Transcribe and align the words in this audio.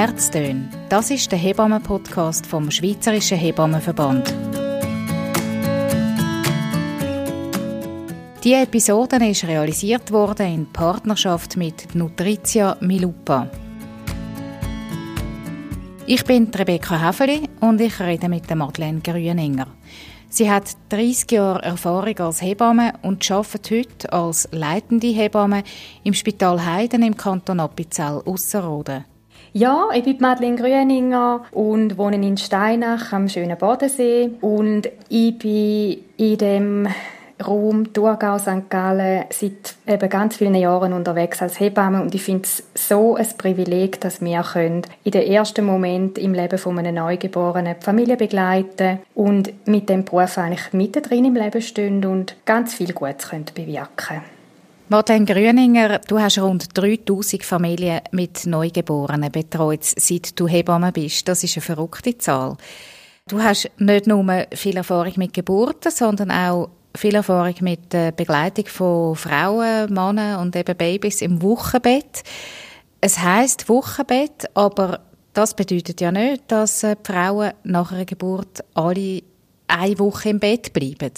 Herztön. 0.00 0.70
Das 0.88 1.10
ist 1.10 1.30
der 1.30 1.38
Hebammen-Podcast 1.38 2.46
vom 2.46 2.70
Schweizerischen 2.70 3.36
Hebammenverband. 3.36 4.32
Die 8.42 8.54
Episode 8.54 9.16
ist 9.28 9.44
realisiert 9.44 10.10
worden 10.10 10.54
in 10.54 10.72
Partnerschaft 10.72 11.58
mit 11.58 11.94
Nutritia 11.94 12.78
Milupa. 12.80 13.50
Ich 16.06 16.24
bin 16.24 16.46
Rebecca 16.46 16.98
Häfeli 16.98 17.50
und 17.60 17.78
ich 17.82 18.00
rede 18.00 18.30
mit 18.30 18.48
Madeleine 18.54 19.00
Grüninger. 19.00 19.66
Sie 20.30 20.50
hat 20.50 20.78
30 20.88 21.30
Jahre 21.30 21.62
Erfahrung 21.62 22.18
als 22.20 22.40
Hebamme 22.40 22.94
und 23.02 23.30
arbeitet 23.30 23.70
heute 23.70 24.12
als 24.14 24.48
leitende 24.50 25.08
Hebamme 25.08 25.62
im 26.04 26.14
Spital 26.14 26.64
Heiden 26.64 27.02
im 27.02 27.14
Kanton 27.14 27.60
Appenzell 27.60 28.22
Ausserrhoden. 28.24 29.04
Ja, 29.52 29.88
ich 29.92 30.04
bin 30.04 30.18
Madeleine 30.20 30.54
Grüninger 30.54 31.44
und 31.50 31.98
wohne 31.98 32.24
in 32.24 32.36
Steinach 32.36 33.12
am 33.12 33.28
schönen 33.28 33.58
Bodensee 33.58 34.30
und 34.40 34.88
ich 35.08 35.38
bin 35.38 36.04
in 36.16 36.38
dem 36.38 36.88
Raum 37.44 37.92
Thurgau, 37.92 38.38
St. 38.38 38.68
Gallen 38.68 39.24
seit 39.30 39.74
eben 39.88 40.08
ganz 40.08 40.36
vielen 40.36 40.54
Jahren 40.54 40.92
unterwegs 40.92 41.42
als 41.42 41.58
Hebamme 41.58 42.00
und 42.00 42.14
ich 42.14 42.22
finde 42.22 42.44
es 42.44 42.62
so 42.74 43.16
ein 43.16 43.26
Privileg, 43.38 44.00
dass 44.00 44.20
wir 44.20 44.42
können 44.42 44.82
in 45.02 45.10
den 45.10 45.22
ersten 45.22 45.64
Moment 45.64 46.16
im 46.16 46.32
Leben 46.32 46.58
von 46.58 46.78
einem 46.78 46.94
Neugeborenen 46.94 47.74
die 47.80 47.84
Familie 47.84 48.16
begleiten 48.16 49.00
und 49.16 49.66
mit 49.66 49.88
dem 49.88 50.04
Beruf 50.04 50.38
eigentlich 50.38 50.72
mittendrin 50.72 51.24
im 51.24 51.34
Leben 51.34 51.60
stehen 51.60 52.04
und 52.04 52.36
ganz 52.44 52.74
viel 52.74 52.92
Gutes 52.92 53.30
können 53.30 53.46
bewirken 53.52 54.20
Martin 54.92 55.24
Grüninger, 55.24 56.00
du 56.00 56.18
hast 56.18 56.40
rund 56.40 56.76
3000 56.76 57.44
Familien 57.44 58.00
mit 58.10 58.44
Neugeborenen 58.44 59.30
betreut, 59.30 59.84
seit 59.84 60.40
du 60.40 60.48
Hebamme 60.48 60.90
bist. 60.90 61.28
Das 61.28 61.44
ist 61.44 61.56
eine 61.56 61.62
verrückte 61.62 62.18
Zahl. 62.18 62.56
Du 63.28 63.40
hast 63.40 63.70
nicht 63.78 64.08
nur 64.08 64.46
viel 64.52 64.76
Erfahrung 64.76 65.12
mit 65.14 65.32
Geburten, 65.32 65.92
sondern 65.92 66.32
auch 66.32 66.70
viel 66.96 67.14
Erfahrung 67.14 67.54
mit 67.60 67.92
der 67.92 68.10
Begleitung 68.10 68.66
von 68.66 69.14
Frauen, 69.14 69.94
Männern 69.94 70.40
und 70.40 70.56
eben 70.56 70.76
Babys 70.76 71.22
im 71.22 71.40
Wochenbett. 71.40 72.24
Es 73.00 73.20
heißt 73.20 73.68
Wochenbett, 73.68 74.50
aber 74.54 75.02
das 75.34 75.54
bedeutet 75.54 76.00
ja 76.00 76.10
nicht, 76.10 76.42
dass 76.48 76.80
die 76.80 76.94
Frauen 77.04 77.52
nach 77.62 77.92
einer 77.92 78.06
Geburt 78.06 78.64
alle 78.74 79.22
eine 79.68 79.98
Woche 80.00 80.30
im 80.30 80.40
Bett 80.40 80.72
bleiben. 80.72 81.12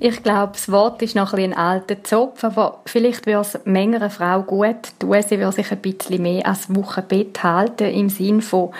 Ich 0.00 0.22
glaube, 0.22 0.52
das 0.52 0.70
Wort 0.70 1.02
ist 1.02 1.16
noch 1.16 1.32
ein, 1.32 1.52
ein 1.52 1.54
alter 1.54 2.04
Zopf, 2.04 2.44
aber 2.44 2.82
vielleicht 2.86 3.26
würde 3.26 3.40
es 3.40 3.58
meiner 3.64 4.10
Frau 4.10 4.42
gut 4.42 4.92
tun, 5.00 5.16
sie 5.26 5.40
würde 5.40 5.52
sich 5.52 5.72
ein 5.72 5.78
bisschen 5.78 6.22
mehr 6.22 6.46
als 6.46 6.72
Wochenbett 6.72 7.42
halten, 7.42 7.90
im 7.90 8.08
Sinn 8.08 8.40
von 8.40 8.70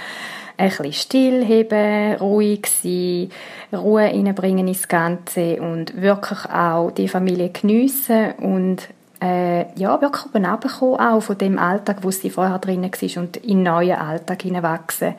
ein 0.56 0.68
bisschen 0.68 0.92
stillheben, 0.92 2.16
ruhig 2.16 2.66
sein, 2.66 3.30
Ruhe 3.76 4.02
reinbringen 4.02 4.68
ins 4.68 4.86
Ganze 4.86 5.60
und 5.60 6.00
wirklich 6.00 6.44
auch 6.46 6.92
die 6.92 7.08
Familie 7.08 7.50
geniessen 7.50 8.32
und 8.38 8.88
äh, 9.20 9.72
ja, 9.76 10.00
wirklich 10.00 10.26
oben 10.26 10.46
runterkommen, 10.46 11.00
auch 11.00 11.20
von 11.20 11.38
dem 11.38 11.58
Alltag, 11.58 11.98
wo 12.02 12.12
sie 12.12 12.30
vorher 12.30 12.58
drin 12.60 12.84
war 12.84 13.22
und 13.22 13.36
in 13.38 13.50
einen 13.50 13.62
neuen 13.64 13.98
Alltag 13.98 14.42
hineinwachsen. 14.42 15.14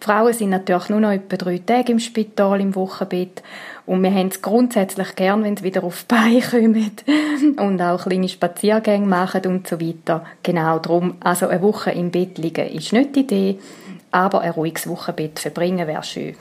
Frauen 0.00 0.32
sind 0.32 0.50
natürlich 0.50 0.88
nur 0.88 1.00
noch 1.00 1.12
etwa 1.12 1.36
drei 1.36 1.58
Tage 1.58 1.92
im 1.92 2.00
Spital, 2.00 2.60
im 2.60 2.74
Wochenbett 2.74 3.42
und 3.88 4.02
wir 4.02 4.12
haben 4.12 4.28
es 4.28 4.42
grundsätzlich 4.42 5.16
gern, 5.16 5.42
wenn 5.42 5.56
sie 5.56 5.64
wieder 5.64 5.82
auf 5.82 6.02
die 6.02 6.14
Beine 6.14 6.42
kommen 6.42 6.90
und 7.58 7.80
auch 7.80 8.02
kleine 8.02 8.28
Spaziergänge 8.28 9.06
machen 9.06 9.46
und 9.46 9.66
so 9.66 9.80
weiter. 9.80 10.26
Genau 10.42 10.78
darum, 10.78 11.16
also 11.20 11.48
eine 11.48 11.62
Woche 11.62 11.92
im 11.92 12.10
Bett 12.10 12.36
liegen 12.36 12.68
ist 12.68 12.92
nicht 12.92 13.16
die 13.16 13.20
Idee, 13.20 13.58
aber 14.10 14.42
ein 14.42 14.50
ruhiges 14.50 14.86
Wochenbett 14.88 15.38
verbringen 15.38 15.86
wäre 15.86 16.02
schön. 16.02 16.36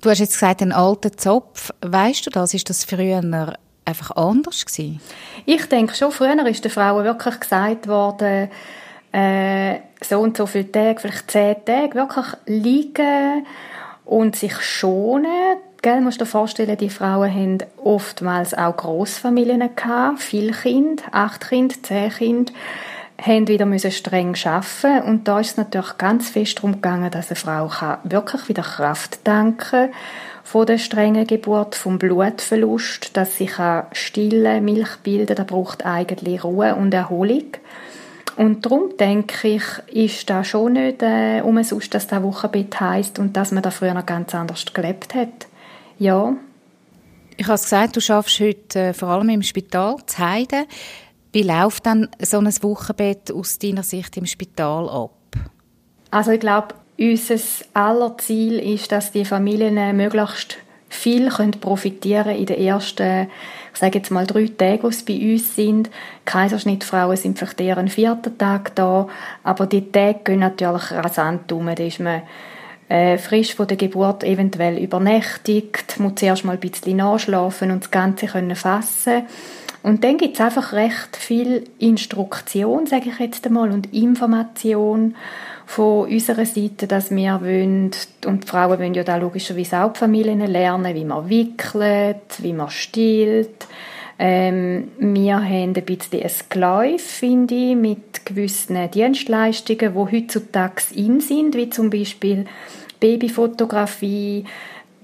Du 0.00 0.10
hast 0.10 0.18
jetzt 0.18 0.32
gesagt, 0.32 0.62
ein 0.62 0.72
alter 0.72 1.12
Zopf. 1.12 1.70
Weißt 1.80 2.26
du 2.26 2.30
das? 2.30 2.52
Ist 2.54 2.68
das 2.68 2.84
früher 2.84 3.22
einfach 3.84 4.10
anders 4.16 4.66
gewesen? 4.66 5.00
Ich 5.46 5.66
denke 5.68 5.94
schon, 5.94 6.10
früher 6.10 6.44
ist 6.44 6.64
den 6.64 6.72
Frauen 6.72 7.04
wirklich 7.04 7.38
gesagt 7.38 7.86
worden, 7.86 8.50
äh, 9.12 9.76
so 10.02 10.18
und 10.18 10.36
so 10.36 10.46
viele 10.46 10.72
Tage, 10.72 10.98
vielleicht 10.98 11.30
zehn 11.30 11.54
Tage, 11.64 11.94
wirklich 11.94 12.26
liegen 12.46 13.46
und 14.04 14.34
sich 14.34 14.60
schonen. 14.60 15.58
Gell, 15.84 16.00
musst 16.00 16.18
dir 16.18 16.24
vorstellen, 16.24 16.78
die 16.78 16.88
Frauen 16.88 17.30
haben 17.30 17.58
oftmals 17.76 18.54
auch 18.54 18.74
Großfamilien 18.74 19.76
gehabt, 19.76 20.18
viele 20.18 20.52
Kinder, 20.52 21.02
acht 21.12 21.46
Kinder, 21.46 21.74
zehn 21.82 22.08
Kinder 22.08 22.52
haben 23.20 23.48
wieder 23.48 23.66
müssen 23.66 23.90
streng 23.90 24.34
arbeiten 24.46 25.06
und 25.06 25.28
da 25.28 25.40
ist 25.40 25.50
es 25.50 25.56
natürlich 25.58 25.98
ganz 25.98 26.30
fest 26.30 26.56
darum 26.56 26.72
gegangen, 26.72 27.10
dass 27.10 27.28
eine 27.28 27.36
Frau 27.36 27.98
wirklich 28.02 28.48
wieder 28.48 28.62
Kraft 28.62 29.18
danken 29.24 29.90
von 30.42 30.64
der 30.64 30.78
strengen 30.78 31.26
Geburt, 31.26 31.74
vom 31.74 31.98
Blutverlust, 31.98 33.14
dass 33.14 33.36
sie 33.36 33.44
kann 33.44 33.84
stille 33.92 34.62
Milch 34.62 34.96
bilden, 35.02 35.36
da 35.36 35.44
braucht 35.44 35.84
eigentlich 35.84 36.44
Ruhe 36.44 36.76
und 36.76 36.94
Erholung. 36.94 37.58
Und 38.38 38.64
darum 38.64 38.96
denke 38.98 39.48
ich, 39.48 39.64
ist 39.92 40.30
da 40.30 40.44
schon 40.44 40.72
nicht 40.72 41.02
äh, 41.02 41.42
umsonst, 41.42 41.92
dass 41.92 42.06
das 42.06 42.22
Wochenbett 42.22 42.80
heisst 42.80 43.18
und 43.18 43.36
dass 43.36 43.52
man 43.52 43.62
da 43.62 43.70
früher 43.70 43.92
noch 43.92 44.06
ganz 44.06 44.34
anders 44.34 44.64
gelebt 44.72 45.14
hat. 45.14 45.46
Ja. 45.98 46.34
Ich 47.36 47.46
habe 47.46 47.60
gesagt, 47.60 47.96
du 47.96 48.00
schaffst 48.00 48.40
heute 48.40 48.78
äh, 48.78 48.94
vor 48.94 49.08
allem 49.08 49.28
im 49.28 49.42
Spital 49.42 49.96
zu 50.06 50.18
Heiden. 50.18 50.66
Wie 51.32 51.42
läuft 51.42 51.86
dann 51.86 52.08
so 52.20 52.38
ein 52.38 52.46
Wochenbett 52.62 53.32
aus 53.32 53.58
deiner 53.58 53.82
Sicht 53.82 54.16
im 54.16 54.26
Spital 54.26 54.88
ab? 54.88 55.10
Also 56.12 56.30
ich 56.30 56.40
glaube, 56.40 56.76
unser 56.96 57.36
aller 57.72 58.16
Ziel 58.18 58.60
ist, 58.60 58.92
dass 58.92 59.10
die 59.10 59.24
Familien 59.24 59.96
möglichst 59.96 60.58
viel 60.88 61.28
können 61.28 61.50
profitieren 61.50 62.36
in 62.36 62.46
den 62.46 62.60
ersten, 62.60 63.28
ich 63.72 63.80
sage 63.80 63.98
jetzt 63.98 64.12
mal 64.12 64.26
drei 64.26 64.46
Tagen, 64.46 64.90
die 64.90 65.18
bei 65.18 65.32
uns 65.32 65.56
sind. 65.56 65.90
Kaiserschnittfrauen 66.24 67.16
sind 67.16 67.36
vielleicht 67.36 67.60
eher 67.60 67.78
einen 67.78 67.88
vierten 67.88 68.38
Tag 68.38 68.76
da, 68.76 69.08
aber 69.42 69.66
die 69.66 69.90
Tage 69.90 70.20
gehen 70.22 70.38
natürlich 70.38 70.92
rasant 70.92 71.50
um. 71.50 71.66
Da 71.66 71.82
ist 71.82 71.98
man 71.98 72.22
äh, 72.88 73.18
frisch 73.18 73.54
von 73.54 73.66
der 73.66 73.76
Geburt 73.76 74.24
eventuell 74.24 74.78
übernächtigt, 74.78 75.98
muss 75.98 76.14
zuerst 76.16 76.44
mal 76.44 76.52
ein 76.52 76.60
bisschen 76.60 76.96
nachschlafen 76.96 77.70
und 77.70 77.84
das 77.84 77.90
Ganze 77.90 78.26
können 78.26 78.56
fassen 78.56 79.24
und 79.84 80.02
dann 80.02 80.16
gibt 80.16 80.36
es 80.36 80.40
einfach 80.40 80.72
recht 80.72 81.14
viel 81.14 81.64
Instruktion, 81.78 82.86
sage 82.86 83.10
ich 83.10 83.18
jetzt 83.18 83.46
einmal, 83.46 83.70
und 83.70 83.92
Information 83.92 85.14
von 85.66 86.08
unserer 86.08 86.46
Seite, 86.46 86.86
dass 86.86 87.10
wir 87.10 87.38
wollen, 87.42 87.90
und 88.24 88.44
die 88.44 88.48
Frauen 88.48 88.78
wollen 88.78 88.94
ja 88.94 89.04
da 89.04 89.18
logischerweise 89.18 89.82
auch 89.82 89.92
die 89.92 89.98
Familien 89.98 90.40
lernen, 90.40 90.94
wie 90.94 91.04
man 91.04 91.28
wickelt, 91.28 92.38
wie 92.38 92.54
man 92.54 92.70
stillt. 92.70 93.66
Ähm, 94.18 94.88
wir 94.98 95.36
haben 95.36 95.74
ein 95.74 95.84
bisschen 95.84 96.22
ein 96.22 96.30
Gläuf, 96.48 97.02
finde 97.02 97.54
ich, 97.54 97.76
mit 97.76 98.24
gewissen 98.24 98.90
Dienstleistungen, 98.90 99.92
die 99.92 100.16
heutzutage 100.16 100.82
in 100.94 101.20
sind, 101.20 101.56
wie 101.56 101.70
zum 101.70 101.90
Beispiel 101.90 102.44
Babyfotografie, 103.00 104.44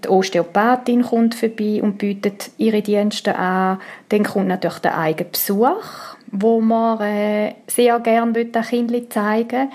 die 0.05 0.09
Osteopathin 0.09 1.03
kommt 1.03 1.35
vorbei 1.35 1.83
und 1.83 1.99
bietet 1.99 2.51
ihre 2.57 2.81
Dienste 2.81 3.37
an. 3.37 3.81
Dann 4.09 4.25
kommt 4.25 4.49
natürlich 4.49 4.79
der 4.79 4.97
eigene 4.97 5.29
Besuch, 5.31 6.17
wo 6.31 6.61
man 6.61 7.01
äh, 7.01 7.55
sehr 7.67 8.01
gerne 8.01 8.33
den 8.33 8.63
Kindern 8.63 9.11
zeigen 9.11 9.69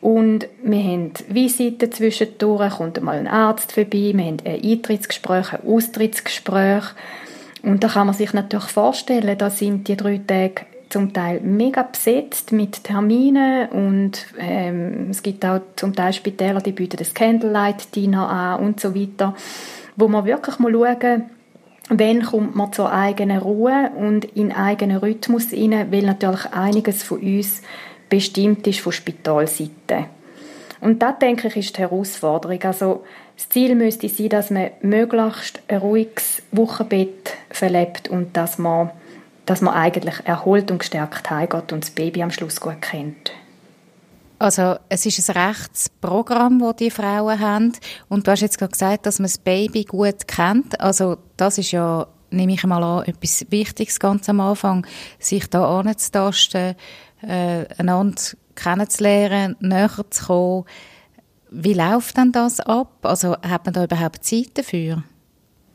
und 0.00 0.46
wir 0.62 0.82
haben 0.82 1.12
Visiten 1.28 1.90
zwischendurch, 1.90 2.74
kommt 2.74 3.02
mal 3.02 3.18
ein 3.18 3.26
Arzt 3.26 3.72
vorbei, 3.72 4.12
wir 4.14 4.24
haben 4.24 4.36
ein 4.44 4.62
Eintrittsgespräch, 4.62 5.52
ein 5.52 5.66
Austrittsgespräch. 5.66 6.84
Und 7.62 7.82
da 7.82 7.88
kann 7.88 8.06
man 8.06 8.14
sich 8.14 8.32
natürlich 8.32 8.66
vorstellen, 8.66 9.36
da 9.36 9.50
sind 9.50 9.88
die 9.88 9.96
drei 9.96 10.20
Tage 10.26 10.66
zum 10.88 11.12
Teil 11.12 11.40
mega 11.40 11.82
besetzt 11.82 12.52
mit 12.52 12.84
Terminen 12.84 13.68
und 13.68 14.26
ähm, 14.38 15.08
es 15.10 15.22
gibt 15.22 15.44
auch 15.44 15.60
zum 15.76 15.94
Teil 15.94 16.14
Spitäler, 16.14 16.60
die 16.60 16.72
bieten 16.72 16.96
das 16.96 17.12
Candlelight-Dinner 17.12 18.26
an 18.26 18.60
und 18.60 18.80
so 18.80 18.94
weiter, 18.94 19.34
wo 19.96 20.08
man 20.08 20.24
wirklich 20.24 20.58
mal 20.58 20.72
schauen 20.72 21.24
wann 21.90 22.22
kommt 22.22 22.54
man 22.54 22.72
zur 22.72 22.92
eigenen 22.92 23.38
Ruhe 23.38 23.90
und 23.96 24.24
in 24.24 24.52
eigenen 24.52 24.98
Rhythmus 24.98 25.52
rein, 25.52 25.90
weil 25.90 26.02
natürlich 26.02 26.46
einiges 26.52 27.02
von 27.02 27.20
uns 27.20 27.62
bestimmt 28.08 28.66
ist 28.66 28.80
von 28.80 28.92
Spitalseite. 28.92 30.06
Und 30.80 31.02
das, 31.02 31.18
denke 31.18 31.48
ich, 31.48 31.56
ist 31.56 31.76
die 31.76 31.80
Herausforderung. 31.80 32.62
Also, 32.62 33.04
das 33.38 33.48
Ziel 33.50 33.76
müsste 33.76 34.08
sein, 34.08 34.30
dass 34.30 34.50
man 34.50 34.70
möglichst 34.82 35.62
ein 35.68 35.78
ruhiges 35.78 36.42
Wochenbett 36.50 37.34
verlebt 37.50 38.08
und 38.08 38.36
dass 38.36 38.58
man 38.58 38.90
dass 39.46 39.62
man 39.62 39.72
eigentlich 39.72 40.16
erholt 40.26 40.70
und 40.70 40.80
gestärkt 40.80 41.30
heimgeht 41.30 41.72
und 41.72 41.82
das 41.82 41.90
Baby 41.90 42.22
am 42.22 42.30
Schluss 42.30 42.60
gut 42.60 42.82
kennt. 42.82 43.32
Also 44.38 44.76
es 44.90 45.06
ist 45.06 45.30
ein 45.30 45.48
Rechtsprogramm, 45.48 46.58
das 46.58 46.76
die 46.76 46.90
Frauen 46.90 47.40
haben. 47.40 47.72
Und 48.10 48.26
du 48.26 48.30
hast 48.30 48.42
jetzt 48.42 48.58
gerade 48.58 48.72
gesagt, 48.72 49.06
dass 49.06 49.18
man 49.18 49.24
das 49.24 49.38
Baby 49.38 49.84
gut 49.84 50.28
kennt. 50.28 50.78
Also 50.80 51.16
das 51.38 51.56
ist 51.56 51.72
ja, 51.72 52.06
nehme 52.30 52.52
ich 52.52 52.64
mal 52.64 52.82
an, 52.84 53.06
etwas 53.06 53.46
Wichtiges 53.48 53.98
ganz 53.98 54.28
am 54.28 54.40
Anfang, 54.40 54.86
sich 55.18 55.48
da 55.48 55.80
anzutasten, 55.80 56.76
äh, 57.22 57.64
einander 57.78 58.20
kennenzulernen, 58.54 59.56
näher 59.60 60.04
zu 60.10 60.26
kommen. 60.26 60.64
Wie 61.50 61.74
läuft 61.74 62.16
denn 62.16 62.32
das 62.32 62.60
ab? 62.60 62.90
Also 63.02 63.32
hat 63.32 63.64
man 63.64 63.74
da 63.74 63.84
überhaupt 63.84 64.24
Zeit 64.24 64.50
dafür? 64.56 65.02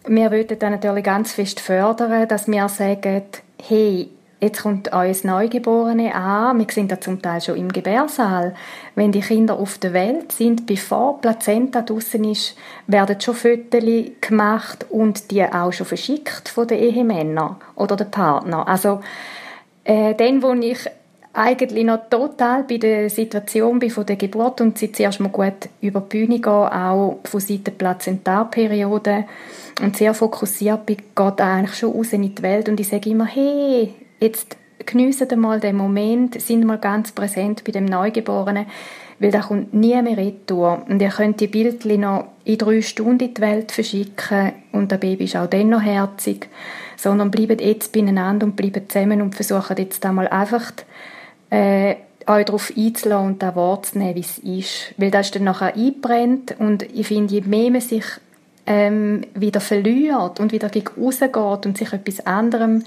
Wir 0.05 0.31
würden 0.31 0.59
dann 0.59 0.73
natürlich 0.73 1.03
ganz 1.03 1.31
fest 1.31 1.59
fördern, 1.59 2.27
dass 2.27 2.47
wir 2.47 2.67
sagen, 2.69 3.23
hey, 3.61 4.09
Jetzt 4.43 4.61
kommt 4.61 4.91
euer 4.91 5.15
Neugeborene 5.23 6.13
an. 6.13 6.59
Wir 6.59 6.65
sind 6.69 6.91
da 6.91 6.99
zum 6.99 7.21
Teil 7.21 7.39
schon 7.39 7.55
im 7.55 7.71
Gebärsaal. 7.71 8.53
Wenn 8.93 9.13
die 9.13 9.21
Kinder 9.21 9.57
auf 9.57 9.77
der 9.77 9.93
Welt 9.93 10.33
sind, 10.33 10.65
bevor 10.65 11.21
Plazenta 11.21 11.81
draussen 11.81 12.25
ist, 12.25 12.57
werden 12.85 13.21
schon 13.21 13.35
Fotos 13.35 13.85
gemacht 14.19 14.85
und 14.89 15.31
die 15.31 15.45
auch 15.45 15.71
schon 15.71 15.85
verschickt 15.85 16.49
von 16.49 16.67
den 16.67 16.79
Ehemännern 16.79 17.55
oder 17.75 17.95
den 17.95 18.11
Partner. 18.11 18.67
Also, 18.67 18.99
äh, 19.85 20.13
dann, 20.13 20.43
wo 20.43 20.51
ich 20.51 20.89
eigentlich 21.33 21.83
noch 21.83 22.09
total 22.09 22.63
bei 22.63 22.77
der 22.77 23.09
Situation 23.09 23.79
bin 23.79 23.89
von 23.89 24.05
der 24.05 24.15
Geburt 24.15 24.61
und 24.61 24.77
sie 24.77 24.91
zuerst 24.91 25.19
mal 25.19 25.29
gut 25.29 25.69
über 25.81 26.01
die 26.01 26.09
Bühne 26.09 26.39
gehen, 26.39 26.45
auch 26.45 27.19
von 27.23 27.39
Seiten 27.39 27.63
der 27.65 27.71
Plazentarperiode 27.71 29.25
und 29.81 29.97
sehr 29.97 30.13
fokussiert 30.13 30.85
bin, 30.85 30.97
geht 30.97 31.41
eigentlich 31.41 31.75
schon 31.75 31.91
raus 31.91 32.13
in 32.13 32.21
die 32.21 32.43
Welt 32.43 32.69
und 32.69 32.79
ich 32.79 32.87
sage 32.87 33.09
immer, 33.09 33.25
hey, 33.25 33.95
Jetzt 34.23 34.55
geniessen 34.85 35.37
mal 35.41 35.59
den 35.59 35.75
Moment, 35.75 36.39
sind 36.39 36.63
mal 36.63 36.77
ganz 36.77 37.11
präsent 37.11 37.65
bei 37.65 37.73
dem 37.73 37.83
Neugeborenen, 37.83 38.67
weil 39.19 39.31
da 39.31 39.41
kommt 39.41 39.73
nie 39.73 40.01
mehr 40.01 40.15
retour. 40.15 40.81
Und 40.87 41.01
ihr 41.01 41.09
könnt 41.09 41.41
die 41.41 41.47
Bildchen 41.47 41.99
noch 41.99 42.27
in 42.45 42.57
drei 42.57 42.81
Stunden 42.81 43.19
in 43.19 43.33
die 43.33 43.41
Welt 43.41 43.73
verschicken 43.73 44.53
und 44.71 44.93
das 44.93 45.01
Baby 45.01 45.25
ist 45.25 45.35
auch 45.35 45.47
dann 45.47 45.67
noch 45.67 45.81
herzig. 45.81 46.47
Sondern 46.95 47.31
bleibt 47.31 47.59
jetzt 47.59 47.91
beieinander 47.91 48.45
und 48.45 48.55
bleibt 48.55 48.93
zusammen 48.93 49.21
und 49.21 49.35
versucht 49.35 49.77
jetzt 49.77 50.05
einmal 50.05 50.29
einfach 50.29 50.71
äh, 51.53 51.97
euch 52.25 52.45
darauf 52.45 52.73
einzulassen 52.75 53.27
und 53.27 53.43
das 53.43 53.55
wahrzunehmen, 53.55 54.15
wie 54.15 54.21
es 54.21 54.37
ist. 54.39 54.93
Weil 54.97 55.11
das 55.11 55.31
dann 55.31 55.43
nachher 55.43 55.75
einbrennt 55.75 56.55
und 56.57 56.83
ich 56.83 57.07
finde, 57.07 57.33
je 57.33 57.41
mehr 57.41 57.69
man 57.69 57.81
sich 57.81 58.05
ähm, 58.65 59.21
wieder 59.35 59.61
verliert 59.61 60.39
und 60.39 60.51
wieder 60.51 60.69
gegen 60.69 60.89
rausgeht 60.99 61.65
und 61.65 61.77
sich 61.77 61.93
etwas 61.93 62.25
anderem 62.25 62.83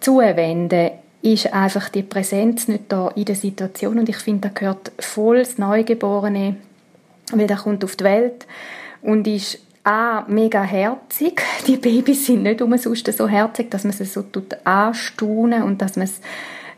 zuwenden, 0.00 0.90
ist 1.22 1.52
einfach 1.52 1.88
die 1.88 2.02
Präsenz 2.02 2.68
nicht 2.68 2.84
da 2.88 3.08
in 3.08 3.26
der 3.26 3.34
Situation 3.34 3.98
und 3.98 4.08
ich 4.08 4.16
finde, 4.16 4.48
da 4.48 4.54
gehört 4.54 4.92
voll 4.98 5.40
das 5.40 5.58
Neugeborene, 5.58 6.56
weil 7.32 7.46
der 7.46 7.56
kommt 7.58 7.84
auf 7.84 7.96
die 7.96 8.04
Welt 8.04 8.46
und 9.02 9.26
ist 9.26 9.58
A, 9.84 10.24
mega 10.28 10.62
herzig. 10.62 11.42
Die 11.66 11.76
Babys 11.76 12.26
sind 12.26 12.42
nicht 12.42 12.62
umsonst 12.62 13.10
so 13.12 13.28
herzig, 13.28 13.70
dass 13.70 13.84
man 13.84 13.92
sie 13.92 14.04
so 14.04 14.24
anstaunen 14.64 15.62
und 15.62 15.80
dass 15.80 15.96
man 15.96 16.04
es 16.04 16.20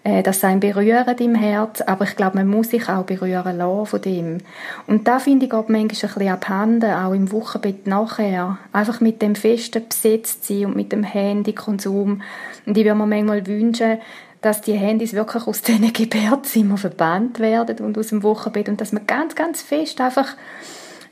äh, 0.02 0.22
das 0.22 0.40
sein 0.40 0.60
berührt 0.60 1.20
im 1.20 1.34
Herz, 1.34 1.82
aber 1.82 2.04
ich 2.04 2.16
glaube, 2.16 2.38
man 2.38 2.48
muss 2.48 2.70
sich 2.70 2.88
auch 2.88 3.04
berühren 3.04 3.58
lassen 3.58 3.86
von 3.86 4.00
dem. 4.00 4.38
Und 4.86 5.06
da 5.06 5.18
finde 5.18 5.46
ich 5.46 5.52
auch 5.52 5.68
manchmal 5.68 5.80
ein 5.80 5.88
bisschen 5.88 6.28
abhanden, 6.28 6.92
auch 6.92 7.12
im 7.12 7.30
Wochenbett 7.32 7.86
nachher. 7.86 8.58
Einfach 8.72 9.00
mit 9.00 9.20
dem 9.20 9.34
festen 9.34 9.86
Besetztsein 9.86 10.66
und 10.66 10.76
mit 10.76 10.92
dem 10.92 11.02
Handykonsum. 11.02 12.22
Und 12.66 12.78
ich 12.78 12.84
würde 12.84 12.94
mir 12.94 13.06
manchmal 13.06 13.46
wünschen, 13.46 13.98
dass 14.40 14.62
die 14.62 14.72
Handys 14.72 15.12
wirklich 15.12 15.46
aus 15.46 15.60
diesen 15.60 15.92
Gebärzimmern 15.92 16.78
verbannt 16.78 17.38
werden 17.38 17.84
und 17.84 17.98
aus 17.98 18.08
dem 18.08 18.22
Wochenbett 18.22 18.70
und 18.70 18.80
dass 18.80 18.92
man 18.92 19.06
ganz, 19.06 19.34
ganz 19.34 19.60
fest 19.60 20.00
einfach 20.00 20.34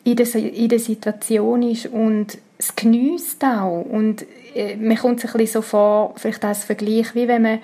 in 0.04 0.16
der, 0.16 0.78
Situation 0.78 1.62
ist 1.62 1.86
und 1.86 2.38
es 2.56 2.74
genießt 2.74 3.44
auch. 3.44 3.82
Und 3.82 4.24
äh, 4.54 4.76
mir 4.76 4.96
kommt 4.96 5.22
es 5.22 5.26
ein 5.26 5.38
bisschen 5.38 5.60
so 5.60 5.62
vor, 5.62 6.14
vielleicht 6.16 6.42
als 6.44 6.64
Vergleich, 6.64 7.14
wie 7.14 7.28
wenn 7.28 7.42
man 7.42 7.58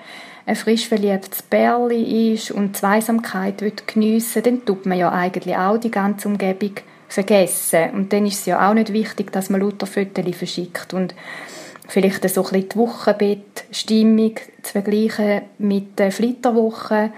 ein 0.45 0.55
frisch 0.55 0.87
verliebtes 0.87 1.41
Bärli 1.41 2.33
ist 2.33 2.51
und 2.51 2.77
Zweisamkeit 2.77 3.63
geniessen 3.87 4.35
will, 4.35 4.41
dann 4.43 4.65
tut 4.65 4.85
man 4.85 4.97
ja 4.97 5.11
eigentlich 5.11 5.55
auch 5.55 5.77
die 5.77 5.91
ganze 5.91 6.27
Umgebung 6.27 6.73
vergessen. 7.07 7.91
Und 7.93 8.13
dann 8.13 8.25
ist 8.25 8.39
es 8.39 8.45
ja 8.45 8.69
auch 8.69 8.73
nicht 8.73 8.93
wichtig, 8.93 9.31
dass 9.31 9.49
man 9.49 9.61
lauter 9.61 9.87
Fotos 9.87 10.35
verschickt. 10.35 10.93
Und 10.93 11.15
vielleicht 11.87 12.27
so 12.29 12.41
ein 12.41 12.51
bisschen 12.51 12.69
die 12.69 12.75
Wochenbettstimmung 12.75 14.35
zu 14.61 14.71
vergleichen 14.71 15.41
mit 15.57 15.97
der 15.97 16.11
Flitterwoche, 16.11 17.11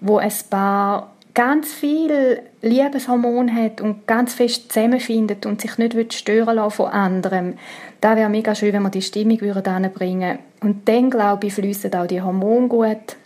wo 0.00 0.18
ein 0.18 0.32
Paar 0.50 1.12
ganz 1.34 1.72
viel 1.72 2.42
Liebeshormon 2.60 3.54
hat 3.54 3.80
und 3.80 4.06
ganz 4.06 4.34
fest 4.34 4.72
zusammenfindet 4.72 5.46
und 5.46 5.60
sich 5.60 5.78
nicht 5.78 6.14
stören 6.14 6.56
lassen 6.56 6.76
von 6.76 6.86
anderem. 6.90 7.54
Da 8.02 8.16
wäre 8.16 8.28
mega 8.28 8.52
schön, 8.52 8.72
wenn 8.72 8.82
wir 8.82 8.90
die 8.90 9.00
Stimmung 9.00 9.38
bringen 9.38 9.92
würden. 9.92 10.38
Und 10.60 10.88
dann, 10.88 11.08
glaube 11.08 11.46
ich, 11.46 11.54
fließen 11.54 11.94
auch 11.94 12.08
die 12.08 12.20
Hormone 12.20 12.66
gut. 12.66 13.16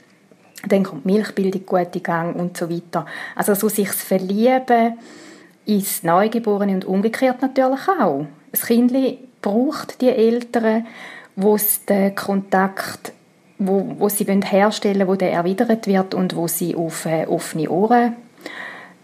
Dann 0.68 0.82
kommt 0.82 1.06
die 1.06 1.12
Milchbildung 1.12 1.64
gut 1.64 1.96
in 1.96 2.02
Gang 2.02 2.36
und 2.36 2.58
so 2.58 2.68
weiter. 2.68 3.06
Also 3.34 3.54
so 3.54 3.70
sich 3.70 3.88
verlieben 3.88 4.98
ins 5.64 6.02
Neugeborene 6.02 6.74
und 6.74 6.84
umgekehrt 6.84 7.40
natürlich 7.40 7.88
auch. 7.88 8.26
Das 8.50 8.66
Kind 8.66 8.92
braucht 9.40 10.02
die 10.02 10.10
Eltern, 10.10 10.86
wo 11.36 11.54
es 11.54 11.86
den 11.86 12.14
Kontakt 12.14 13.14
wo, 13.58 13.94
wo 13.98 14.10
sie 14.10 14.26
herstellen 14.26 14.98
wollen, 14.98 15.08
wo 15.08 15.14
der 15.14 15.32
erwidert 15.32 15.86
wird 15.86 16.12
und 16.12 16.36
wo 16.36 16.46
sie 16.46 16.76
auf 16.76 17.06
äh, 17.06 17.24
offene 17.24 17.70
Ohren 17.70 18.14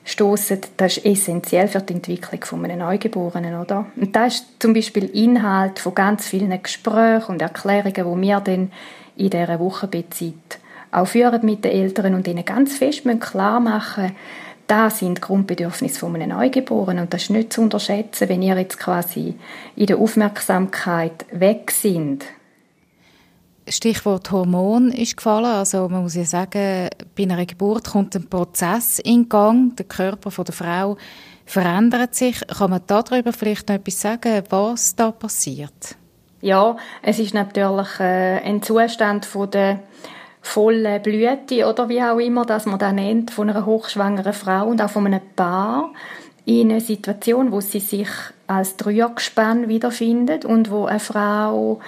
stoßen. 0.04 0.60
Das 0.76 0.96
ist 0.96 1.06
essentiell 1.06 1.68
für 1.68 1.80
die 1.80 1.94
Entwicklung 1.94 2.44
von 2.44 2.64
einem 2.64 2.80
Neugeborenen, 2.80 3.60
oder? 3.60 3.86
Und 3.96 4.14
das 4.16 4.34
ist 4.34 4.46
zum 4.58 4.74
Beispiel 4.74 5.04
Inhalt 5.04 5.78
von 5.78 5.94
ganz 5.94 6.26
vielen 6.26 6.62
Gesprächen 6.62 7.32
und 7.32 7.42
Erklärungen, 7.42 7.92
die 7.94 8.28
wir 8.28 8.40
dann 8.40 8.72
in 9.16 9.30
dieser 9.30 9.60
Wochenbettzeit 9.60 10.58
auch 10.90 11.06
führen 11.06 11.44
mit 11.44 11.64
den 11.64 11.72
Eltern 11.72 12.14
und 12.14 12.28
ihnen 12.28 12.44
ganz 12.44 12.76
fest 12.76 13.02
klar 13.20 13.60
machen 13.60 14.12
das 14.72 15.00
sind 15.00 15.20
Grundbedürfnisse 15.20 15.98
von 15.98 16.14
einem 16.14 16.30
Neugeborenen 16.30 17.04
und 17.04 17.12
das 17.12 17.24
ist 17.24 17.30
nicht 17.30 17.52
zu 17.52 17.60
unterschätzen, 17.60 18.28
wenn 18.30 18.40
ihr 18.40 18.56
jetzt 18.56 18.78
quasi 18.78 19.34
in 19.76 19.86
der 19.86 19.98
Aufmerksamkeit 19.98 21.26
weg 21.30 21.70
sind 21.70 22.24
Stichwort 23.68 24.30
Hormon 24.30 24.90
ist 24.90 25.16
gefallen. 25.16 25.46
Also 25.46 25.88
man 25.88 26.02
muss 26.02 26.14
ja 26.14 26.24
sagen, 26.24 26.88
bei 27.16 27.22
einer 27.22 27.46
Geburt 27.46 27.90
kommt 27.90 28.16
ein 28.16 28.28
Prozess 28.28 28.98
in 28.98 29.28
Gang. 29.28 29.76
Der 29.76 29.86
Körper 29.86 30.30
der 30.42 30.54
Frau 30.54 30.96
verändert 31.46 32.14
sich. 32.14 32.40
Kann 32.46 32.70
man 32.70 32.82
darüber 32.86 33.32
vielleicht 33.32 33.68
noch 33.68 33.76
etwas 33.76 34.00
sagen, 34.00 34.42
was 34.50 34.96
da 34.96 35.12
passiert? 35.12 35.96
Ja, 36.40 36.76
es 37.02 37.20
ist 37.20 37.34
natürlich 37.34 38.00
äh, 38.00 38.40
ein 38.40 38.62
Zustand 38.62 39.26
von 39.26 39.50
der 39.50 39.80
vollen 40.40 41.00
Blüte 41.00 41.66
oder 41.68 41.88
wie 41.88 42.02
auch 42.02 42.18
immer, 42.18 42.44
dass 42.44 42.66
man 42.66 42.80
das 42.80 42.92
nennt, 42.92 43.30
von 43.30 43.48
einer 43.48 43.64
hochschwangeren 43.64 44.32
Frau 44.32 44.66
und 44.66 44.82
auch 44.82 44.90
von 44.90 45.06
einem 45.06 45.20
Paar 45.36 45.92
in 46.44 46.72
einer 46.72 46.80
Situation, 46.80 47.52
wo 47.52 47.60
sie 47.60 47.78
sich 47.78 48.08
als 48.48 48.76
Dreiergespann 48.76 49.68
wiederfindet 49.68 50.44
und 50.44 50.70
wo 50.70 50.86
eine 50.86 50.98
Frau 50.98 51.80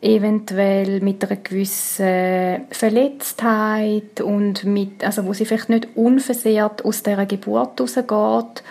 eventuell 0.00 1.00
mit 1.00 1.24
einer 1.24 1.40
gewissen 1.40 2.66
Verletztheit 2.70 4.20
und 4.20 4.64
mit, 4.64 5.04
also 5.04 5.24
wo 5.26 5.32
sie 5.32 5.44
vielleicht 5.44 5.68
nicht 5.70 5.88
unversehrt 5.96 6.84
aus 6.84 7.02
dieser 7.02 7.26
Geburt 7.26 7.80
rausgeht 7.80 8.62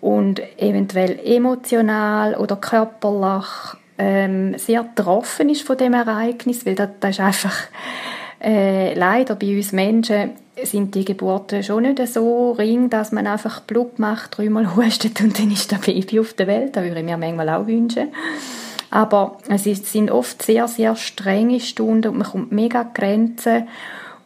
und 0.00 0.40
eventuell 0.58 1.18
emotional 1.24 2.34
oder 2.36 2.56
körperlich 2.56 3.46
ähm, 3.98 4.56
sehr 4.56 4.82
getroffen 4.82 5.50
ist 5.50 5.62
von 5.62 5.76
dem 5.76 5.92
Ereignis, 5.92 6.64
weil 6.64 6.74
das, 6.74 6.88
das 7.00 7.10
ist 7.10 7.20
einfach 7.20 7.56
äh, 8.42 8.94
leider 8.94 9.36
bei 9.36 9.54
uns 9.56 9.72
Menschen 9.72 10.30
sind 10.62 10.94
die 10.94 11.04
Geburten 11.04 11.62
schon 11.62 11.82
nicht 11.82 12.06
so 12.08 12.52
ring, 12.52 12.90
dass 12.90 13.12
man 13.12 13.26
einfach 13.26 13.60
Blut 13.60 13.98
macht, 13.98 14.38
dreimal 14.38 14.74
hustet 14.76 15.20
und 15.20 15.38
dann 15.38 15.50
ist 15.50 15.70
das 15.70 15.80
Baby 15.80 16.20
auf 16.20 16.32
der 16.34 16.46
Welt. 16.46 16.76
Das 16.76 16.84
würde 16.84 16.98
ich 16.98 17.04
mir 17.04 17.16
manchmal 17.16 17.48
auch 17.50 17.66
wünschen. 17.66 18.08
Aber 18.92 19.38
es 19.48 19.64
sind 19.64 20.10
oft 20.10 20.42
sehr, 20.42 20.68
sehr 20.68 20.96
strenge 20.96 21.60
Stunden 21.60 22.08
und 22.08 22.18
man 22.18 22.28
kommt 22.28 22.52
mega 22.52 22.82
Grenzen. 22.82 23.66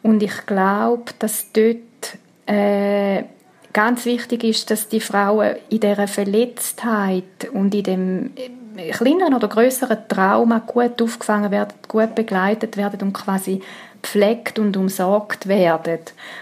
Und 0.03 0.21
ich 0.21 0.45
glaube, 0.45 1.05
dass 1.19 1.53
dort 1.53 2.17
äh, 2.47 3.23
ganz 3.71 4.03
wichtig 4.03 4.43
ist, 4.43 4.69
dass 4.69 4.89
die 4.89 4.99
Frauen 4.99 5.55
in 5.69 5.79
dieser 5.79 6.09
Verletztheit 6.09 7.49
und 7.53 7.73
in 7.73 7.83
dem 7.83 8.31
äh, 8.75 8.89
kleineren 8.91 9.35
oder 9.35 9.47
größeren 9.47 9.99
Trauma 10.09 10.59
gut 10.59 11.01
aufgefangen 11.01 11.49
werden, 11.49 11.73
gut 11.87 12.13
begleitet 12.13 12.75
werden 12.75 13.01
und 13.03 13.13
quasi 13.13 13.61
pflegt 14.03 14.59
und 14.59 14.75
umsorgt 14.75 15.47
werden. 15.47 15.99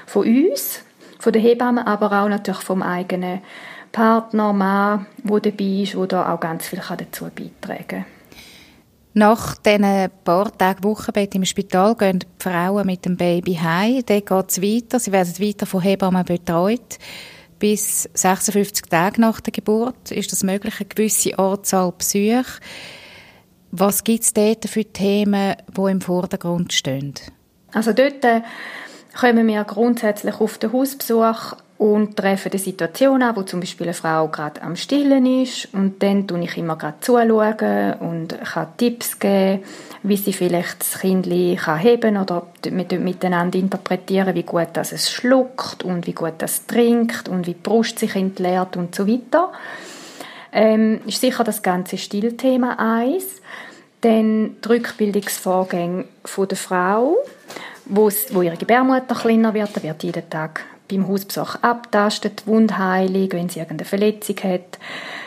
Von 0.07 0.25
uns, 0.25 0.81
von 1.19 1.31
den 1.31 1.43
Hebammen, 1.43 1.85
aber 1.85 2.23
auch 2.23 2.27
natürlich 2.27 2.61
vom 2.61 2.81
eigenen 2.81 3.41
Partner, 3.91 4.51
Mann, 4.51 5.05
der 5.17 5.39
dabei 5.41 5.83
ist, 5.83 5.93
der 5.93 6.07
da 6.07 6.33
auch 6.33 6.39
ganz 6.39 6.67
viel 6.67 6.79
dazu 6.79 7.25
beitragen 7.25 7.87
kann. 7.87 8.14
Nach 9.17 9.55
diesen 9.55 10.09
paar 10.25 10.57
Tagen 10.57 10.83
Wochenbett 10.83 11.35
im 11.35 11.45
Spital 11.45 11.95
gehen 11.95 12.19
die 12.19 12.27
Frauen 12.37 12.85
mit 12.85 13.05
dem 13.05 13.15
Baby 13.15 13.53
heim. 13.53 14.03
Dann 14.05 14.25
geht 14.25 14.49
es 14.49 14.61
weiter. 14.61 14.99
Sie 14.99 15.13
werden 15.13 15.39
weiter 15.39 15.65
von 15.65 15.81
Hebammen 15.81 16.25
betreut. 16.25 16.99
Bis 17.57 18.09
56 18.13 18.87
Tage 18.87 19.21
nach 19.21 19.39
der 19.39 19.53
Geburt 19.53 20.11
ist 20.11 20.33
das 20.33 20.43
möglich, 20.43 20.75
eine 20.81 20.89
gewisse 20.89 21.39
Anzahl 21.39 21.93
Besuche. 21.97 22.43
Was 23.71 24.03
gibt 24.03 24.23
es 24.23 24.33
dort 24.33 24.65
für 24.65 24.83
Themen, 24.83 25.55
die 25.77 25.91
im 25.91 26.01
Vordergrund 26.01 26.73
stehen? 26.73 27.13
Also 27.71 27.93
dort 27.93 28.21
äh, 28.25 28.41
kommen 29.17 29.47
wir 29.47 29.63
grundsätzlich 29.63 30.41
auf 30.41 30.57
den 30.57 30.73
Hausbesuch 30.73 31.53
und 31.77 32.15
treffen 32.15 32.51
die 32.51 32.57
Situation 32.57 33.21
an, 33.21 33.35
wo 33.35 33.41
zum 33.41 33.59
Beispiel 33.59 33.87
eine 33.87 33.93
Frau 33.93 34.29
gerade 34.29 34.61
am 34.61 34.77
Stillen 34.77 35.25
ist 35.25 35.73
und 35.73 36.01
dann 36.01 36.25
tue 36.25 36.41
ich 36.43 36.57
immer 36.57 36.77
gerade 36.77 37.01
zuschauen 37.01 37.93
und 37.99 38.39
kann 38.41 38.67
Tipps 38.77 39.19
geben, 39.19 39.63
wie 40.03 40.15
sie 40.15 40.31
vielleicht 40.31 40.79
das 40.79 40.99
Kind 40.99 41.27
kann 41.59 41.79
heben 41.79 42.17
oder 42.17 42.47
mit, 42.71 42.97
miteinander 42.97 43.59
interpretieren, 43.59 44.35
wie 44.35 44.43
gut 44.43 44.69
das 44.73 44.93
es 44.93 45.11
schluckt 45.11 45.83
und 45.83 46.07
wie 46.07 46.13
gut 46.13 46.35
das 46.37 46.65
trinkt 46.65 47.27
und 47.27 47.45
wie 47.45 47.53
die 47.53 47.59
Brust 47.61 47.99
sich 47.99 48.15
entleert 48.15 48.77
und 48.77 48.95
so 48.95 49.05
weiter. 49.05 49.51
Ähm, 50.53 51.01
ist 51.05 51.19
sicher 51.19 51.43
das 51.43 51.61
ganze 51.61 51.97
Stillthema 51.97 52.75
eins. 52.77 53.41
Dann 53.99 54.55
die 54.61 54.67
Rückbildungsvorgänge 54.69 56.05
der 56.37 56.57
Frau, 56.57 57.17
wo 57.85 58.09
ihre 58.41 58.55
Gebärmutter 58.55 59.15
kleiner 59.15 59.53
wird, 59.53 59.75
da 59.75 59.83
wird 59.83 60.03
jeden 60.03 60.29
Tag 60.29 60.63
beim 60.89 61.07
Hausbesuch 61.07 61.55
abtastet, 61.61 62.43
Wundheilung, 62.45 63.31
wenn 63.31 63.49
sie 63.49 63.59
irgendeine 63.59 63.87
Verletzung 63.87 64.37
hat. 64.43 64.79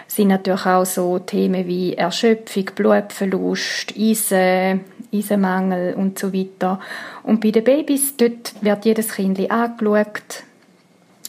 Es 0.06 0.16
sind 0.16 0.28
natürlich 0.28 0.64
auch 0.64 0.86
so 0.86 1.18
Themen 1.18 1.66
wie 1.66 1.94
Erschöpfung, 1.94 2.64
Blutverlust, 2.74 3.94
Eisen, 3.98 4.80
Eisenmangel 5.12 5.94
und 5.94 6.18
so 6.18 6.32
weiter. 6.32 6.80
Und 7.22 7.40
bei 7.40 7.50
den 7.50 7.64
Babys, 7.64 8.16
dort 8.16 8.54
wird 8.62 8.84
jedes 8.84 9.08
Kind 9.10 9.50
angeschaut, 9.50 10.44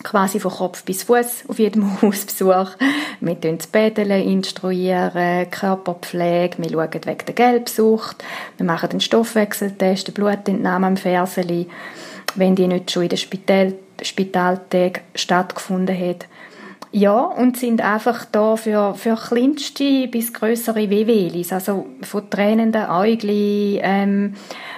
quasi 0.03 0.39
von 0.39 0.51
Kopf 0.51 0.83
bis 0.86 1.03
Fuß 1.03 1.45
auf 1.50 1.59
jedem 1.59 2.01
Hausbesuch. 2.01 2.71
Wir 3.19 3.36
Bädeln 3.36 4.12
instruieren, 4.12 5.50
Körperpflege, 5.51 6.57
wir 6.57 6.69
schauen 6.69 6.93
wegen 6.93 7.25
der 7.25 7.36
Gelbsucht, 7.36 8.24
wir 8.57 8.65
machen 8.65 8.89
den 8.89 9.01
Stoffwechseltest, 9.01 10.07
den 10.07 10.13
Blutentnahme 10.13 10.88
am 10.88 10.98
Ferseli, 10.98 11.67
wenn 12.36 12.55
die 12.55 12.67
nicht 12.67 12.91
schon 12.91 13.03
in 13.03 13.09
den 13.09 13.17
Spital 13.17 13.74
Spitaltag 14.03 15.01
stattgefunden 15.15 15.97
hat. 15.97 16.27
Ja, 16.91 17.19
und 17.19 17.55
sind 17.55 17.81
einfach 17.81 18.25
da 18.25 18.55
für, 18.55 18.95
für 18.95 19.15
kleinste 19.15 20.07
bis 20.07 20.33
größere 20.33 20.89
Wehwehlis, 20.89 21.53
also 21.53 21.85
von 22.01 22.27
tränenden 22.31 22.89
Äugli, 22.89 23.79
ähm, 23.83 24.33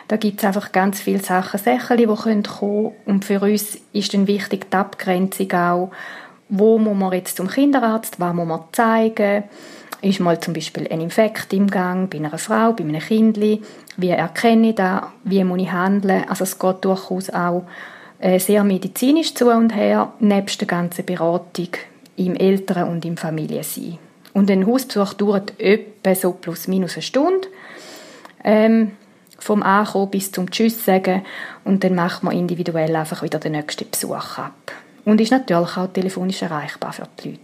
da 0.09 0.17
gibt 0.17 0.39
es 0.39 0.45
einfach 0.45 0.73
ganz 0.73 0.99
viele 0.99 1.23
Sachen, 1.23 1.57
Sachen, 1.57 1.95
die 1.95 2.05
kommen. 2.05 2.43
Können. 2.43 2.91
Und 3.05 3.23
für 3.23 3.39
uns 3.39 3.79
ist 3.93 4.13
dann 4.13 4.27
wichtig 4.27 4.69
die 4.69 4.75
Abgrenzung 4.75 5.53
auch, 5.53 5.91
wo 6.49 6.77
muss 6.77 6.97
man 6.97 7.13
jetzt 7.13 7.37
zum 7.37 7.47
Kinderarzt, 7.47 8.19
was 8.19 8.33
muss 8.33 8.45
man 8.45 8.65
zeigen, 8.73 9.45
ist 10.01 10.19
mal 10.19 10.37
zum 10.41 10.53
Beispiel 10.53 10.87
ein 10.91 10.99
Infekt 10.99 11.53
im 11.53 11.67
Gang 11.67 12.09
bei 12.09 12.17
einer 12.17 12.37
Frau, 12.37 12.73
bei 12.73 12.83
einem 12.83 12.99
Kind, 12.99 13.39
wie 13.39 14.09
erkenne 14.09 14.71
ich 14.71 14.75
das, 14.75 15.03
wie 15.23 15.45
muss 15.45 15.61
ich 15.61 15.71
handeln, 15.71 16.25
also 16.27 16.43
es 16.43 16.59
geht 16.59 16.83
durchaus 16.83 17.29
auch 17.29 17.63
sehr 18.39 18.63
medizinisch 18.63 19.33
zu 19.33 19.49
und 19.49 19.75
her, 19.75 20.13
nebst 20.19 20.61
der 20.61 20.67
ganzen 20.67 21.05
Beratung 21.05 21.69
im 22.17 22.35
Eltern- 22.35 22.89
und 22.89 23.05
im 23.05 23.17
Familiensein. 23.17 23.97
Und 24.33 24.49
ein 24.49 24.65
Hausbesuch 24.65 25.13
dauert 25.13 25.59
etwa 25.59 26.15
so 26.15 26.33
plus 26.33 26.67
minus 26.67 26.93
eine 26.93 27.01
Stunde. 27.01 27.47
Ähm, 28.43 28.91
vom 29.41 29.63
Ankommen 29.63 30.11
bis 30.11 30.31
zum 30.31 30.49
Tschüss 30.49 30.85
sagen 30.85 31.23
und 31.63 31.83
dann 31.83 31.95
macht 31.95 32.23
man 32.23 32.35
individuell 32.35 32.95
einfach 32.95 33.23
wieder 33.23 33.39
den 33.39 33.53
nächsten 33.53 33.89
Besuch 33.89 34.37
ab. 34.37 34.71
Und 35.03 35.19
ist 35.19 35.31
natürlich 35.31 35.77
auch 35.77 35.87
telefonisch 35.87 36.43
erreichbar 36.43 36.93
für 36.93 37.07
die 37.23 37.29
Leute. 37.29 37.41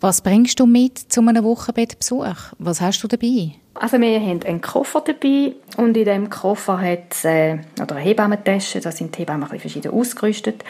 Was 0.00 0.20
bringst 0.20 0.60
du 0.60 0.66
mit 0.66 0.98
zu 0.98 1.22
einem 1.22 1.42
Wochenbettbesuch? 1.42 2.52
Was 2.58 2.82
hast 2.82 3.02
du 3.02 3.08
dabei? 3.08 3.52
Also 3.74 4.00
wir 4.00 4.20
haben 4.20 4.42
einen 4.44 4.60
Koffer 4.60 5.00
dabei 5.00 5.52
und 5.76 5.96
in 5.96 6.04
diesem 6.04 6.30
Koffer 6.30 6.80
hat 6.80 7.12
es 7.12 7.24
äh, 7.24 7.58
oder 7.80 7.96
eine 7.96 8.04
Hebammentasche, 8.04 8.80
da 8.80 8.92
sind 8.92 9.16
die 9.16 9.22
Hebammen 9.22 9.48
verschieden 9.48 9.92
ausgerüstet. 9.92 10.64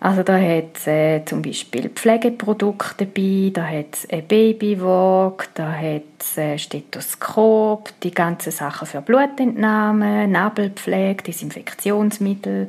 Also 0.00 0.24
da 0.24 0.36
hat 0.36 0.76
es 0.76 0.86
äh, 0.88 1.24
zum 1.24 1.42
Beispiel 1.42 1.88
Pflegeprodukte 1.90 3.06
dabei, 3.06 3.50
da 3.52 3.64
hat 3.64 3.86
es 3.92 4.10
ein 4.10 4.26
Babywaage, 4.26 5.44
da 5.54 5.70
hat 5.72 6.02
es 6.18 6.38
ein 6.38 6.58
Stethoskop, 6.58 7.92
die 8.02 8.10
ganzen 8.10 8.50
Sachen 8.50 8.88
für 8.88 9.00
Blutentnahme, 9.00 10.26
Nabelpflege, 10.26 11.22
Desinfektionsmittel, 11.22 12.66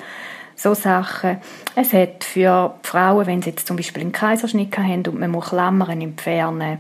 so 0.56 0.76
Sachen. 0.76 1.38
Es 1.76 1.94
hat 1.94 2.24
für 2.24 2.76
Frauen, 2.84 3.26
wenn 3.26 3.42
sie 3.42 3.50
jetzt 3.50 3.66
zum 3.66 3.78
Beispiel 3.78 4.04
einen 4.04 4.12
Kaiserschnitt 4.12 4.78
haben 4.78 5.08
und 5.08 5.20
man 5.20 5.32
muss 5.32 5.50
Klammern 5.50 6.02
entfernen 6.02 6.78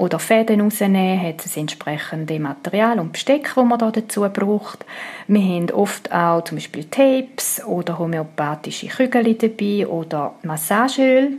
oder 0.00 0.18
Fäden 0.18 0.62
rausnehmen, 0.62 1.22
hat 1.22 1.44
es 1.44 1.58
entsprechende 1.58 2.40
Material 2.40 2.98
und 2.98 3.12
Besteck, 3.12 3.52
das 3.54 3.64
man 3.64 3.78
da 3.78 3.90
dazu 3.90 4.22
braucht. 4.32 4.86
Wir 5.28 5.42
haben 5.42 5.70
oft 5.72 6.10
auch 6.10 6.42
zum 6.42 6.56
Beispiel 6.56 6.84
Tapes 6.84 7.62
oder 7.66 7.98
homöopathische 7.98 8.86
Kügel 8.86 9.34
dabei 9.34 9.86
oder 9.86 10.34
Massageöl. 10.42 11.32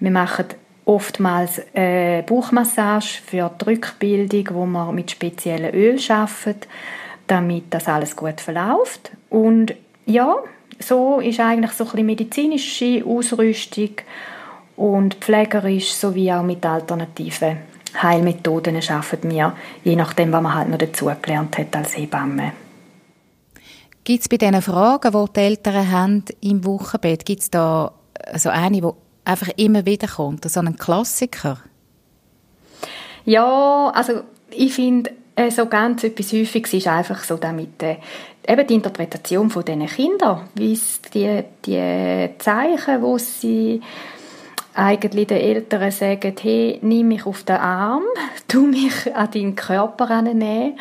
Wir 0.00 0.10
machen 0.10 0.46
oftmals 0.86 1.62
äh, 1.72 2.22
Bauchmassage 2.22 3.20
für 3.24 3.48
die 3.60 3.64
Rückbildung, 3.64 4.48
wo 4.54 4.66
man 4.66 4.92
mit 4.94 5.12
speziellen 5.12 5.72
Öl 5.72 6.00
schafft, 6.00 6.66
damit 7.28 7.64
das 7.70 7.86
alles 7.86 8.16
gut 8.16 8.40
verläuft. 8.40 9.12
Und 9.30 9.74
ja, 10.04 10.34
so 10.80 11.20
ist 11.20 11.38
eigentlich 11.38 11.72
so 11.72 11.84
ein 11.84 11.90
bisschen 11.90 12.06
medizinische 12.06 13.04
Ausrüstung 13.06 13.90
und 14.78 15.16
pflegerisch 15.16 15.92
sowie 15.92 16.32
auch 16.32 16.42
mit 16.42 16.64
alternativen 16.64 17.58
Heilmethoden 18.00 18.76
arbeiten 18.76 19.30
wir, 19.30 19.54
je 19.82 19.96
nachdem, 19.96 20.32
was 20.32 20.42
man 20.42 20.54
halt 20.54 20.68
noch 20.68 20.78
dazugelernt 20.78 21.58
hat 21.58 21.74
als 21.74 21.96
Hebamme. 21.96 22.52
Gibt 24.04 24.20
es 24.20 24.28
bei 24.28 24.36
diesen 24.36 24.62
Fragen, 24.62 25.12
die 25.12 25.32
die 25.32 25.40
Eltern 25.40 25.90
haben 25.90 26.24
im 26.40 26.64
Wochenbett, 26.64 27.26
gibt 27.26 27.40
es 27.40 27.50
da 27.50 27.92
so 28.36 28.50
eine, 28.50 28.80
die 28.80 28.88
einfach 29.24 29.48
immer 29.56 29.84
wieder 29.84 30.06
kommt, 30.06 30.48
so 30.48 30.60
einen 30.60 30.76
Klassiker? 30.76 31.58
Ja, 33.24 33.90
also 33.94 34.22
ich 34.50 34.72
finde, 34.72 35.10
äh, 35.34 35.50
so 35.50 35.66
ganz 35.66 36.04
etwas 36.04 36.32
Häufiges 36.32 36.72
ist 36.72 36.86
einfach 36.86 37.22
so 37.24 37.36
damit 37.36 37.82
äh, 37.82 37.96
eben 38.46 38.66
die 38.66 38.74
Interpretation 38.74 39.50
von 39.50 39.64
diesen 39.64 39.86
Kindern, 39.86 40.48
wie 40.54 40.78
die, 41.12 41.44
die 41.66 42.30
Zeichen, 42.38 43.02
wo 43.02 43.18
sie 43.18 43.82
eigentlich 44.78 45.26
den 45.26 45.38
Eltern 45.38 45.90
sagen, 45.90 46.34
hey, 46.40 46.78
nimm 46.82 47.08
mich 47.08 47.26
auf 47.26 47.42
den 47.42 47.56
Arm, 47.56 48.04
tu 48.48 48.62
mich 48.62 49.14
an 49.14 49.30
deinen 49.30 49.56
Körper 49.56 50.10
annehmen, 50.10 50.78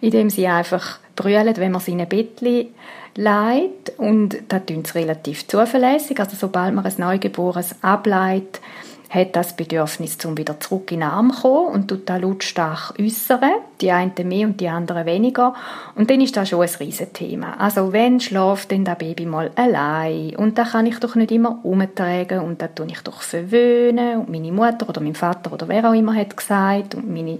indem 0.00 0.30
sie 0.30 0.46
einfach 0.46 0.98
brüllen, 1.14 1.56
wenn 1.56 1.72
man 1.72 1.80
sie 1.80 1.92
in 1.92 2.00
ein 2.00 2.08
Bettchen 2.08 2.74
legt. 3.14 3.92
Und 3.98 4.36
da 4.48 4.58
tun 4.58 4.84
sie 4.84 4.98
relativ 4.98 5.46
zuverlässig. 5.46 6.18
Also 6.18 6.36
sobald 6.36 6.74
man 6.74 6.84
ein 6.84 6.94
Neugeborenes 6.98 7.76
ableitet, 7.82 8.60
hat 9.08 9.36
das 9.36 9.54
Bedürfnis, 9.54 10.22
um 10.24 10.36
wieder 10.36 10.58
zurück 10.58 10.90
in 10.90 11.00
den 11.00 11.08
Arm 11.08 11.32
zu 11.32 11.42
kommen 11.42 11.74
und 11.74 11.88
tut 11.88 12.08
das 12.08 12.20
lautstark 12.20 12.94
äußern. 12.98 13.52
Die 13.80 13.90
einen 13.90 14.12
mehr 14.24 14.46
und 14.46 14.60
die 14.60 14.68
anderen 14.68 15.04
weniger. 15.06 15.54
Und 15.94 16.10
dann 16.10 16.20
ist 16.20 16.36
das 16.36 16.48
schon 16.48 16.62
ein 16.62 16.68
Riesenthema. 16.80 17.54
Also 17.58 17.92
wenn 17.92 18.20
schläft 18.20 18.70
denn 18.70 18.84
das 18.84 18.98
Baby 18.98 19.26
mal 19.26 19.50
allein? 19.54 20.34
Und 20.36 20.56
da 20.56 20.64
kann 20.64 20.86
ich 20.86 20.98
doch 20.98 21.14
nicht 21.14 21.30
immer 21.30 21.58
umtragen 21.62 22.40
und 22.40 22.62
da 22.62 22.68
tue 22.68 22.86
ich 22.86 23.00
doch 23.00 23.22
verwöhnen. 23.22 24.20
Und 24.20 24.30
meine 24.30 24.52
Mutter 24.52 24.88
oder 24.88 25.00
mein 25.00 25.14
Vater 25.14 25.52
oder 25.52 25.68
wer 25.68 25.90
auch 25.90 25.94
immer 25.94 26.14
hat 26.14 26.36
gesagt 26.36 26.94
und 26.94 27.12
meine 27.12 27.38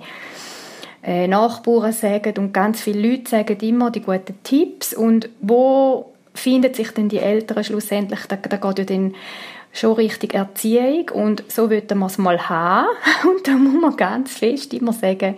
äh, 1.03 1.29
Nachbarn 1.29 1.93
sagen 1.93 2.35
und 2.39 2.53
ganz 2.53 2.81
viele 2.81 3.09
Leute 3.09 3.31
sagen 3.31 3.59
immer 3.61 3.91
die 3.91 4.03
guten 4.03 4.43
Tipps 4.43 4.93
und 4.93 5.29
wo 5.41 6.13
finden 6.35 6.75
sich 6.75 6.91
denn 6.91 7.09
die 7.09 7.19
Eltern 7.19 7.65
schlussendlich? 7.65 8.27
Da, 8.27 8.37
da 8.37 8.57
geht 8.57 8.79
ja 8.79 8.85
dann 8.85 9.15
schon 9.73 9.95
richtig 9.95 10.35
Erziehung 10.35 11.11
und 11.11 11.45
so 11.49 11.71
würden 11.71 11.99
wir 11.99 12.07
es 12.07 12.19
mal 12.19 12.49
haben. 12.49 12.89
Und 13.29 13.47
da 13.47 13.53
muss 13.53 13.81
man 13.81 13.97
ganz 13.97 14.33
fest 14.33 14.73
immer 14.73 14.93
sagen, 14.93 15.37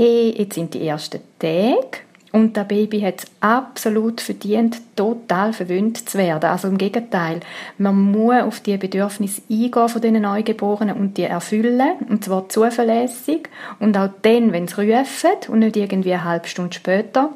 hey, 0.00 0.34
jetzt 0.34 0.54
sind 0.54 0.72
die 0.72 0.86
ersten 0.86 1.20
Tage 1.38 2.00
und 2.32 2.56
das 2.56 2.66
Baby 2.68 3.02
hat 3.02 3.18
es 3.18 3.26
absolut 3.40 4.22
verdient, 4.22 4.80
total 4.96 5.52
verwöhnt 5.52 6.08
zu 6.08 6.16
werden. 6.16 6.48
Also 6.48 6.68
im 6.68 6.78
Gegenteil, 6.78 7.40
man 7.76 8.00
muss 8.10 8.42
auf 8.42 8.60
die 8.60 8.78
Bedürfnisse 8.78 9.42
eingehen 9.50 9.88
von 9.88 10.00
diesen 10.00 10.22
Neugeborenen 10.22 10.96
und 10.96 11.18
die 11.18 11.24
erfüllen, 11.24 11.98
und 12.08 12.24
zwar 12.24 12.48
zuverlässig 12.48 13.50
und 13.78 13.98
auch 13.98 14.08
dann, 14.22 14.52
wenn 14.52 14.68
sie 14.68 14.80
rufen 14.80 15.36
und 15.48 15.58
nicht 15.58 15.76
irgendwie 15.76 16.14
eine 16.14 16.24
halbe 16.24 16.48
Stunde 16.48 16.72
später. 16.72 17.30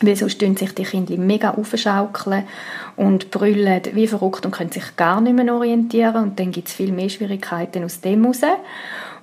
Weil 0.00 0.16
sonst 0.16 0.40
tun 0.40 0.56
sich 0.56 0.74
die 0.74 0.82
Kinder 0.82 1.16
mega 1.16 1.52
aufschaukeln 1.52 2.42
und 2.96 3.30
brüllen 3.30 3.82
wie 3.92 4.08
verrückt 4.08 4.44
und 4.44 4.50
können 4.50 4.72
sich 4.72 4.96
gar 4.96 5.20
nicht 5.20 5.36
mehr 5.36 5.54
orientieren. 5.54 6.16
Und 6.16 6.40
dann 6.40 6.50
gibt 6.50 6.66
es 6.66 6.74
viel 6.74 6.90
mehr 6.90 7.08
Schwierigkeiten 7.08 7.84
aus 7.84 8.00
dem 8.00 8.24
heraus. 8.24 8.40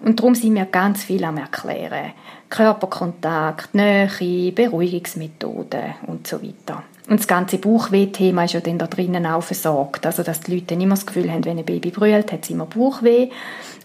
Und 0.03 0.19
darum 0.19 0.35
sind 0.35 0.55
wir 0.55 0.65
ganz 0.65 1.03
viel 1.03 1.23
am 1.23 1.37
Erklären. 1.37 2.13
Körperkontakt, 2.49 3.73
Nähe, 3.75 4.51
Beruhigungsmethoden 4.51 5.95
und 6.07 6.27
so 6.27 6.41
weiter. 6.41 6.83
Und 7.07 7.19
das 7.19 7.27
ganze 7.27 7.57
Bauchweh-Thema 7.57 8.45
ist 8.45 8.53
ja 8.53 8.59
dann 8.59 8.77
da 8.77 8.87
drinnen 8.87 9.25
auch 9.25 9.43
versorgt. 9.43 10.05
Also, 10.05 10.23
dass 10.23 10.41
die 10.41 10.55
Leute 10.55 10.67
dann 10.67 10.81
immer 10.81 10.95
das 10.95 11.05
Gefühl 11.05 11.31
haben, 11.31 11.45
wenn 11.45 11.57
ein 11.57 11.65
Baby 11.65 11.91
brüllt, 11.91 12.31
hat 12.31 12.43
es 12.43 12.49
immer 12.49 12.65
Bauchweh. 12.65 13.29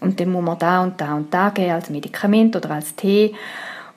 Und 0.01 0.19
dann 0.19 0.31
muss 0.31 0.43
man 0.43 0.59
da 0.59 0.83
und 0.83 0.99
da 0.99 1.15
und 1.15 1.33
da 1.33 1.49
geben 1.49 1.71
als 1.71 1.89
Medikament 1.89 2.55
oder 2.55 2.71
als 2.71 2.95
Tee. 2.95 3.33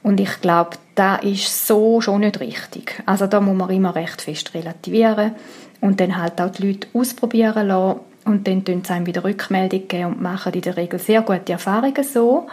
Und 0.03 0.21
ich 0.21 0.41
glaube, 0.41 0.71
da 0.95 1.17
ist 1.17 1.67
so 1.67 2.01
schon 2.01 2.21
nicht 2.21 2.41
richtig. 2.41 3.03
Also 3.07 3.27
da 3.27 3.41
muss 3.41 3.57
man 3.57 3.71
immer 3.71 3.95
recht 3.95 4.23
fest 4.23 4.55
relativieren 4.55 5.33
und 5.81 6.01
dann 6.01 6.17
halt 6.17 6.41
auch 6.41 6.51
die 6.51 6.67
Leute 6.67 6.89
ausprobieren 6.95 7.69
lassen 7.69 8.01
und 8.25 8.47
dann 8.47 8.65
tun 8.65 8.83
sie 8.85 8.93
einem 8.93 9.07
wieder 9.07 9.25
Rückmeldung 9.25 9.89
geben 9.89 10.07
und 10.07 10.23
machen 10.23 10.53
in 10.53 10.61
der 10.61 10.77
Regel 10.77 10.99
sehr 10.99 11.23
gute 11.23 11.53
Erfahrungen 11.53 12.05
so. 12.05 12.47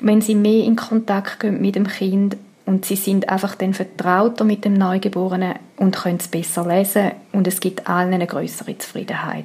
Wenn 0.00 0.20
sie 0.20 0.34
mehr 0.34 0.64
in 0.64 0.76
Kontakt 0.76 1.40
gehen 1.40 1.60
mit 1.60 1.76
dem 1.76 1.86
Kind 1.86 2.36
und 2.66 2.84
sie 2.84 2.96
sind 2.96 3.28
einfach 3.28 3.54
dann 3.54 3.74
vertrauter 3.74 4.44
mit 4.44 4.64
dem 4.64 4.74
Neugeborenen 4.74 5.54
und 5.76 5.96
können 5.96 6.18
es 6.18 6.28
besser 6.28 6.66
lesen 6.66 7.12
und 7.32 7.46
es 7.46 7.60
gibt 7.60 7.88
allen 7.88 8.12
eine 8.12 8.26
größere 8.26 8.78
Zufriedenheit. 8.78 9.44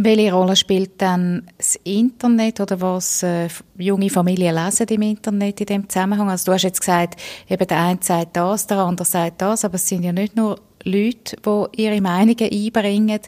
Welche 0.00 0.32
Rolle 0.32 0.54
spielt 0.54 1.02
dann 1.02 1.48
das 1.56 1.74
Internet 1.82 2.60
oder 2.60 2.80
was 2.80 3.24
äh, 3.24 3.48
junge 3.76 4.10
Familien 4.10 4.54
lesen 4.54 4.86
im 4.86 5.02
Internet 5.02 5.60
in 5.60 5.66
dem 5.66 5.88
Zusammenhang? 5.88 6.30
Also 6.30 6.46
du 6.46 6.52
hast 6.52 6.62
jetzt 6.62 6.80
gesagt, 6.80 7.20
eben 7.48 7.66
der 7.66 7.80
eine 7.80 7.98
sagt 8.00 8.36
das, 8.36 8.68
der 8.68 8.78
andere 8.78 9.04
sagt 9.04 9.42
das, 9.42 9.64
aber 9.64 9.74
es 9.74 9.88
sind 9.88 10.04
ja 10.04 10.12
nicht 10.12 10.36
nur 10.36 10.60
Leute, 10.84 11.36
die 11.44 11.82
ihre 11.82 12.00
Meinungen 12.00 12.48
einbringen, 12.48 13.20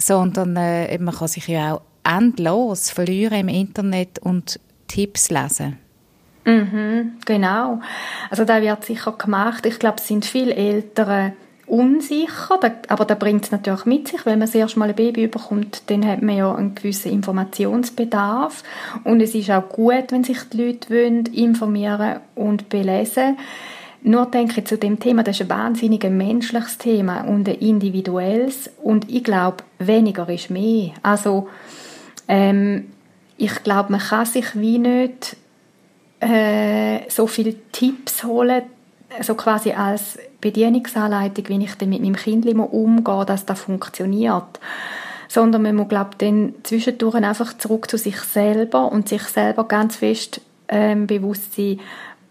sondern 0.00 0.56
äh, 0.56 0.98
man 0.98 1.14
kann 1.14 1.28
sich 1.28 1.46
ja 1.48 1.74
auch 1.74 1.82
endlos 2.04 2.90
verlieren 2.90 3.40
im 3.40 3.48
Internet 3.48 4.18
und 4.20 4.58
Tipps 4.88 5.30
lesen. 5.30 5.78
Mhm, 6.44 7.12
genau. 7.26 7.80
Also 8.30 8.44
da 8.44 8.60
wird 8.62 8.84
sicher 8.84 9.12
gemacht. 9.12 9.66
Ich 9.66 9.78
glaube, 9.78 9.98
es 9.98 10.08
sind 10.08 10.24
viele 10.24 10.54
Eltern 10.54 11.34
unsicher, 11.66 12.58
aber 12.88 13.04
da 13.04 13.14
bringt 13.14 13.44
es 13.44 13.52
natürlich 13.52 13.84
mit 13.84 14.08
sich, 14.08 14.26
wenn 14.26 14.40
man 14.40 14.48
das 14.48 14.54
erste 14.56 14.78
Mal 14.78 14.88
ein 14.88 14.96
Baby 14.96 15.28
bekommt, 15.28 15.82
dann 15.86 16.04
hat 16.04 16.20
man 16.20 16.36
ja 16.36 16.52
einen 16.52 16.74
gewissen 16.74 17.12
Informationsbedarf 17.12 18.64
und 19.04 19.20
es 19.20 19.36
ist 19.36 19.50
auch 19.50 19.68
gut, 19.68 20.10
wenn 20.10 20.24
sich 20.24 20.38
die 20.52 20.64
Leute 20.64 20.90
wollen, 20.90 21.26
informieren 21.26 22.20
und 22.34 22.68
belesen 22.70 23.38
nur 24.02 24.26
denke 24.26 24.60
ich 24.60 24.66
zu 24.66 24.78
dem 24.78 24.98
Thema, 24.98 25.22
das 25.22 25.36
ist 25.36 25.42
ein 25.42 25.50
wahnsinnig 25.50 26.04
menschliches 26.04 26.78
Thema 26.78 27.22
und 27.22 27.48
ein 27.48 27.56
individuelles 27.56 28.70
und 28.82 29.10
ich 29.10 29.24
glaube, 29.24 29.58
weniger 29.78 30.28
ist 30.28 30.50
mehr. 30.50 30.92
Also 31.02 31.48
ähm, 32.28 32.92
ich 33.36 33.62
glaube, 33.62 33.92
man 33.92 34.00
kann 34.00 34.26
sich 34.26 34.58
wie 34.58 34.78
nicht 34.78 35.36
äh, 36.20 37.00
so 37.08 37.26
viele 37.26 37.54
Tipps 37.72 38.24
holen, 38.24 38.62
so 39.22 39.34
quasi 39.34 39.72
als 39.72 40.18
Bedienungsanleitung, 40.40 41.48
wie 41.48 41.64
ich 41.64 41.74
dann 41.74 41.88
mit 41.88 42.00
meinem 42.00 42.16
Kind 42.16 42.46
umgehe, 42.46 43.24
dass 43.24 43.46
das 43.46 43.60
funktioniert. 43.60 44.60
Sondern 45.28 45.62
man 45.62 45.76
muss, 45.76 45.88
glaube 45.88 46.10
dann 46.18 46.54
zwischendurch 46.62 47.14
einfach 47.14 47.56
zurück 47.56 47.90
zu 47.90 47.96
sich 47.96 48.18
selber 48.20 48.90
und 48.90 49.08
sich 49.08 49.22
selber 49.22 49.64
ganz 49.64 49.96
fest 49.96 50.40
ähm, 50.68 51.06
bewusst 51.06 51.54
sein, 51.54 51.80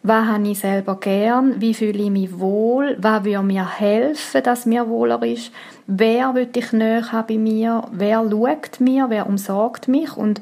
was 0.01 0.27
habe 0.27 0.47
ich 0.47 0.59
selber 0.59 0.95
gern, 0.95 1.59
wie 1.59 1.73
fühle 1.73 2.03
ich 2.03 2.09
mich 2.09 2.39
wohl, 2.39 2.95
was 2.99 3.25
würde 3.25 3.43
mir 3.43 3.67
helfen, 3.79 4.43
dass 4.43 4.65
mir 4.65 4.87
wohler 4.87 5.21
ist, 5.23 5.51
wer 5.87 6.33
will 6.35 6.47
ich 6.55 6.71
näher 6.71 7.11
haben 7.11 7.27
bei 7.27 7.37
mir, 7.37 7.83
wer 7.91 8.25
schaut 8.29 8.79
mir, 8.79 9.09
wer 9.09 9.27
umsorgt 9.27 9.87
mich? 9.87 10.15
Und 10.15 10.41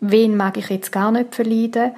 wen 0.00 0.36
mag 0.36 0.56
ich 0.56 0.68
jetzt 0.68 0.92
gar 0.92 1.10
nicht 1.10 1.34
verleiden? 1.34 1.92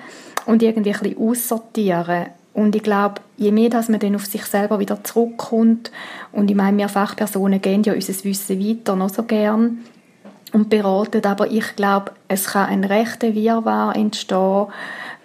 Und 0.46 0.62
irgendwie 0.62 0.94
ein 0.94 1.00
bisschen 1.00 1.18
aussortieren. 1.18 2.26
Und 2.54 2.74
ich 2.74 2.82
glaube, 2.82 3.20
je 3.36 3.52
mehr 3.52 3.68
dass 3.68 3.90
man 3.90 4.00
dann 4.00 4.14
auf 4.14 4.24
sich 4.24 4.44
selber 4.46 4.78
wieder 4.78 5.04
zurückkommt, 5.04 5.90
und 6.32 6.50
ich 6.50 6.56
meine, 6.56 6.78
wir 6.78 6.88
Fachpersonen 6.88 7.60
gehen 7.60 7.82
ja 7.82 7.92
unser 7.92 8.24
Wissen 8.24 8.58
weiter 8.58 8.96
noch 8.96 9.10
so 9.10 9.24
gern 9.24 9.84
und 10.52 10.70
beraten, 10.70 11.22
aber 11.26 11.50
ich 11.50 11.76
glaube, 11.76 12.12
es 12.28 12.46
kann 12.46 12.70
ein 12.70 12.84
rechter 12.84 13.34
Wirrwarr 13.34 13.94
entstehen, 13.94 14.68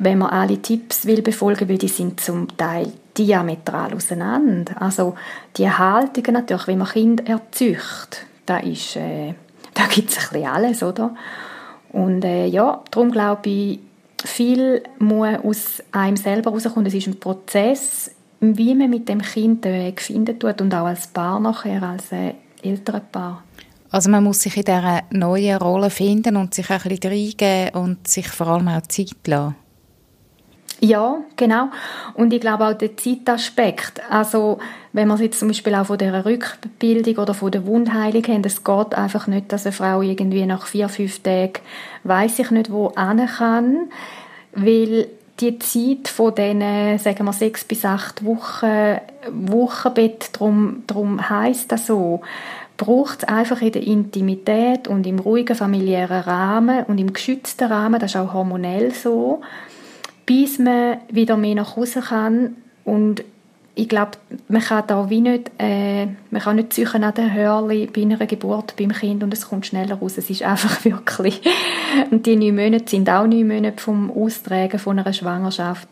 wenn 0.01 0.17
man 0.17 0.31
alle 0.31 0.60
Tipps 0.60 1.05
will 1.05 1.22
befolgen, 1.22 1.70
weil 1.70 1.77
die 1.77 1.88
sind 1.88 2.20
zum 2.20 2.58
Teil 2.58 2.91
diametral 3.15 3.93
auseinander. 3.93 4.81
Also 4.81 5.13
die 5.58 5.70
Haltungen 5.70 6.33
natürlich, 6.33 6.68
wie 6.68 6.75
man 6.75 6.87
Kind 6.87 7.29
erzeugt, 7.29 8.25
da 8.48 8.57
ist, 8.57 8.96
äh, 8.96 9.35
da 9.75 9.85
gibt 9.85 10.09
es 10.09 10.18
ein 10.18 10.24
bisschen 10.31 10.48
alles, 10.48 10.81
oder? 10.81 11.16
Und 11.92 12.25
äh, 12.25 12.48
ja, 12.48 12.81
darum 12.90 13.11
glaube 13.11 13.48
ich, 13.50 13.79
viel 14.25 14.81
muss 14.98 15.37
aus 15.44 15.83
einem 15.92 16.18
selber 16.18 16.50
rauskommen. 16.50 16.87
Es 16.87 16.96
ist 16.96 17.07
ein 17.07 17.20
Prozess, 17.20 18.09
wie 18.40 18.74
man 18.74 18.90
mit 18.90 19.07
dem 19.07 19.22
Kind 19.22 19.66
Weg 19.66 20.01
finden 20.01 20.40
tut 20.40 20.61
und 20.61 20.74
auch 20.74 20.85
als 20.85 21.07
Paar 21.07 21.40
nachher, 21.40 21.83
als 21.83 22.11
äh, 22.11 22.33
ältere 22.64 23.01
Paar. 23.01 23.44
Also 23.92 24.09
man 24.09 24.24
muss 24.24 24.42
sich 24.42 24.57
in 24.57 24.64
dieser 24.64 25.01
neuen 25.11 25.57
Rolle 25.57 25.92
finden 25.92 26.37
und 26.37 26.55
sich 26.55 26.72
ein 26.72 26.79
bisschen 26.79 27.11
reingeben 27.11 27.81
und 27.81 28.07
sich 28.07 28.27
vor 28.29 28.48
allem 28.48 28.70
auch 28.70 28.81
Zeit 28.83 29.27
lassen. 29.27 29.55
Ja, 30.83 31.20
genau. 31.35 31.70
Und 32.15 32.33
ich 32.33 32.41
glaube 32.41 32.65
auch 32.65 32.74
der 32.74 32.98
Zeitaspekt. 32.98 34.01
Also, 34.09 34.57
wenn 34.94 35.07
man 35.07 35.22
jetzt 35.22 35.39
zum 35.39 35.50
Beispiel 35.50 35.75
auch 35.75 35.85
von 35.85 35.98
der 36.00 36.25
Rückbildung 36.25 37.17
oder 37.17 37.35
von 37.35 37.51
der 37.51 37.67
Wundheilung 37.67 38.24
haben, 38.24 38.41
es 38.44 38.63
geht 38.63 38.96
einfach 38.96 39.27
nicht, 39.27 39.53
dass 39.53 39.67
eine 39.67 39.74
Frau 39.74 40.01
irgendwie 40.01 40.44
nach 40.48 40.65
vier, 40.65 40.89
fünf 40.89 41.20
Tagen 41.20 41.59
weiß 42.03 42.39
ich 42.39 42.50
nicht 42.50 42.72
wo 42.72 42.91
hin 42.96 43.27
kann, 43.37 43.89
weil 44.53 45.07
die 45.39 45.59
Zeit 45.59 46.07
von 46.07 46.33
diesen, 46.33 46.98
sagen 46.98 47.25
wir, 47.25 47.33
sechs 47.33 47.63
bis 47.63 47.85
acht 47.85 48.25
Wochen 48.25 48.98
Wochenbett, 49.29 50.31
darum, 50.33 50.83
darum 50.87 51.29
heisst 51.29 51.72
das 51.72 51.85
so, 51.85 52.22
braucht 52.77 53.20
es 53.20 53.29
einfach 53.29 53.61
in 53.61 53.72
der 53.72 53.83
Intimität 53.83 54.87
und 54.87 55.05
im 55.05 55.20
ruhigen 55.20 55.55
familiären 55.55 56.22
Rahmen 56.22 56.85
und 56.85 56.98
im 56.98 57.13
geschützten 57.13 57.72
Rahmen, 57.72 58.00
das 58.00 58.15
ist 58.15 58.17
auch 58.17 58.33
hormonell 58.33 58.91
so, 58.91 59.41
bis 60.25 60.60
man 60.60 60.98
wieder 61.10 61.38
mehr 61.38 61.55
nach 61.55 61.75
Hause 61.75 62.01
kann 62.01 62.55
und 62.84 63.24
ich 63.74 63.88
glaube, 63.88 64.12
man 64.50 64.62
kann 64.62 64.84
da 64.88 65.10
wie 65.10 65.22
nicht, 65.22 65.50
äh, 65.57 66.05
man 66.29 66.42
kann 66.42 66.57
nicht 66.57 66.74
suchen 66.74 67.03
an 67.03 67.14
den 67.14 67.34
Hörli 67.34 67.88
bei 67.88 68.01
einer 68.01 68.18
Geburt 68.25 68.75
beim 68.75 68.92
Kind 68.92 69.24
und 69.24 69.34
es 69.34 69.48
kommt 69.48 69.66
schneller 69.66 69.96
raus. 69.96 70.18
Es 70.18 70.29
ist 70.29 70.44
einfach 70.44 70.84
wirklich, 70.86 71.42
und 72.12 72.25
die 72.25 72.36
neun 72.36 72.55
Monate 72.55 72.90
sind 72.90 73.10
auch 73.10 73.25
neun 73.25 73.48
Monate 73.48 73.81
vom 73.81 74.12
Austragen 74.12 74.77
von 74.77 75.00
einer 75.00 75.14
Schwangerschaft. 75.14 75.88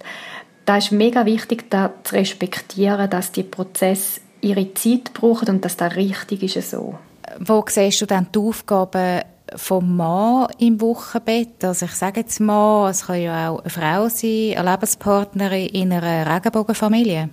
Da 0.66 0.78
ist 0.78 0.92
mega 0.92 1.26
wichtig, 1.26 1.70
da 1.70 1.92
zu 2.04 2.16
respektieren, 2.16 3.10
dass 3.10 3.32
die 3.32 3.44
Prozesse 3.44 4.22
ihre 4.42 4.74
Zeit 4.74 5.14
brauchen 5.14 5.50
und 5.50 5.66
dass 5.66 5.78
das 5.78 5.96
richtig 5.96 6.56
ist 6.56 6.70
so. 6.70 6.96
Wo 7.40 7.64
siehst 7.68 8.02
du 8.02 8.06
dann 8.06 8.28
die 8.34 8.40
Aufgaben 8.40 9.22
vom 9.56 9.98
Mann 9.98 10.48
im 10.60 10.82
Wochenbett. 10.82 11.64
Also 11.64 11.86
ich 11.86 11.94
sage 11.94 12.22
jetzt 12.22 12.40
mal, 12.40 12.90
es 12.90 13.08
kann 13.08 13.22
ja 13.22 13.50
auch 13.50 13.60
eine 13.60 13.70
Frau 13.70 14.10
sein, 14.10 14.56
eine 14.58 14.72
Lebenspartnerin 14.72 15.68
in 15.68 15.94
einer 15.94 16.36
Regenbogenfamilie. 16.36 17.30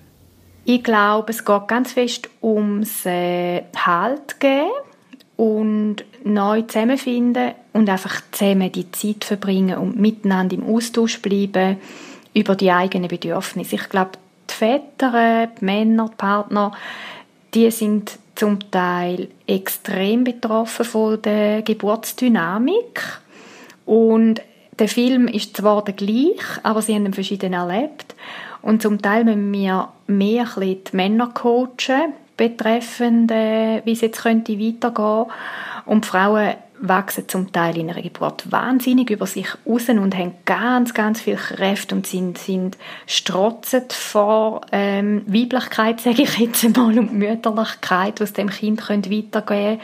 Ich 0.64 0.82
glaube, 0.82 1.30
es 1.30 1.44
geht 1.44 1.68
ganz 1.68 1.92
fest 1.92 2.28
ums 2.42 3.06
äh, 3.06 3.62
Halt 3.76 4.40
geben 4.40 4.70
und 5.36 6.04
neu 6.24 6.62
zusammenfinden 6.62 7.52
und 7.72 7.88
einfach 7.88 8.20
zusammen 8.32 8.72
die 8.72 8.90
Zeit 8.90 9.24
verbringen 9.24 9.78
und 9.78 10.00
miteinander 10.00 10.56
im 10.56 10.64
Austausch 10.64 11.20
bleiben 11.20 11.76
über 12.34 12.56
die 12.56 12.72
eigenen 12.72 13.08
Bedürfnisse. 13.08 13.76
Ich 13.76 13.88
glaube, 13.88 14.12
die 14.50 14.54
Väter, 14.54 15.46
die 15.46 15.64
Männer, 15.64 16.08
die 16.10 16.16
Partner, 16.16 16.72
die 17.54 17.70
sind 17.70 18.18
zum 18.34 18.70
Teil 18.70 19.28
extrem 19.46 20.24
betroffen 20.24 20.84
von 20.84 21.20
der 21.22 21.62
Geburtsdynamik. 21.62 23.20
Und 23.86 24.42
der 24.78 24.88
Film 24.88 25.26
ist 25.26 25.56
zwar 25.56 25.82
der 25.84 25.94
gleich, 25.94 26.42
aber 26.62 26.82
sie 26.82 26.94
haben 26.94 27.06
ihn 27.06 27.14
verschieden 27.14 27.54
erlebt. 27.54 28.14
Und 28.62 28.82
zum 28.82 29.00
Teil 29.00 29.24
müssen 29.24 29.52
wir 29.52 29.88
mehr 30.06 30.46
die 30.56 30.80
Männer 30.92 31.28
coachen 31.28 32.12
betreffend, 32.36 33.30
äh, 33.30 33.80
wie 33.84 33.92
es 33.92 34.02
jetzt 34.02 34.22
könnte 34.22 34.58
weitergehen. 34.58 35.32
Und 35.86 36.04
die 36.04 36.08
Frauen 36.08 36.54
wachsen 36.78 37.28
zum 37.28 37.52
Teil 37.52 37.78
in 37.78 37.90
einer 37.90 38.02
Geburt 38.02 38.50
wahnsinnig 38.50 39.10
über 39.10 39.26
sich 39.26 39.48
raus 39.66 39.88
und 39.88 40.16
haben 40.16 40.34
ganz, 40.44 40.94
ganz 40.94 41.20
viel 41.20 41.36
Kräfte 41.36 41.94
und 41.94 42.06
sind, 42.06 42.38
sind 42.38 42.76
strotzend 43.06 43.92
vor 43.92 44.62
ähm, 44.72 45.22
Weiblichkeit, 45.26 46.00
sage 46.00 46.22
ich 46.22 46.38
jetzt 46.38 46.64
einmal, 46.64 46.98
und 46.98 47.12
Mütterlichkeit, 47.12 48.20
was 48.20 48.32
dem 48.32 48.50
Kind 48.50 48.88
weitergehen 48.88 49.42
können. 49.46 49.80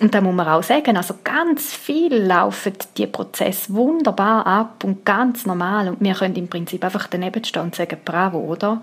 Und 0.00 0.14
da 0.14 0.20
muss 0.20 0.34
man 0.34 0.46
auch 0.46 0.62
sagen, 0.62 0.96
also 0.96 1.14
ganz 1.24 1.72
viel 1.74 2.14
laufen 2.14 2.74
die 2.96 3.06
Prozesse 3.06 3.74
wunderbar 3.74 4.46
ab 4.46 4.84
und 4.84 5.04
ganz 5.04 5.44
normal 5.44 5.88
und 5.88 6.00
wir 6.00 6.14
können 6.14 6.36
im 6.36 6.48
Prinzip 6.48 6.84
einfach 6.84 7.08
daneben 7.08 7.42
stehen 7.42 7.62
und 7.62 7.74
sagen, 7.74 7.98
bravo, 8.04 8.38
oder? 8.38 8.80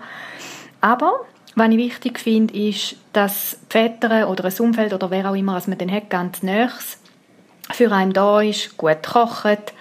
Aber 0.82 1.20
was 1.54 1.70
ich 1.70 1.78
wichtig 1.78 2.18
finde, 2.18 2.54
ist, 2.54 2.96
dass 3.14 3.58
die 3.62 3.72
Väter 3.72 4.28
oder 4.28 4.44
ein 4.44 4.52
Umfeld 4.58 4.92
oder 4.92 5.10
wer 5.10 5.30
auch 5.30 5.34
immer, 5.34 5.54
was 5.54 5.68
man 5.68 5.78
dann 5.78 5.90
hat, 5.90 6.10
ganz 6.10 6.42
nächst 6.42 6.98
für 7.72 7.92
einen 7.92 8.12
da 8.12 8.40
ist, 8.40 8.76
gut 8.76 9.02
kocht, 9.02 9.72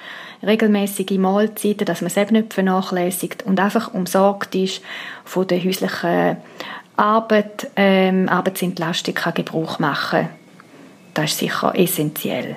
regelmäßige 0.44 1.18
Mahlzeiten, 1.18 1.86
dass 1.86 2.02
man 2.02 2.08
es 2.08 2.18
eben 2.18 2.34
nicht 2.34 2.54
vernachlässigt 2.54 3.44
und 3.44 3.60
einfach 3.60 3.94
umsorgt 3.94 4.56
ist 4.56 4.82
von 5.24 5.48
der 5.48 5.64
häuslichen 5.64 6.38
Arbeit, 6.98 7.70
ähm, 7.76 8.30
Arbeitsentlastung 8.30 9.14
kann 9.14 9.34
Gebrauch 9.34 9.80
machen. 9.80 10.30
Das 11.14 11.32
ist 11.32 11.40
sicher 11.40 11.74
essentiell. 11.76 12.56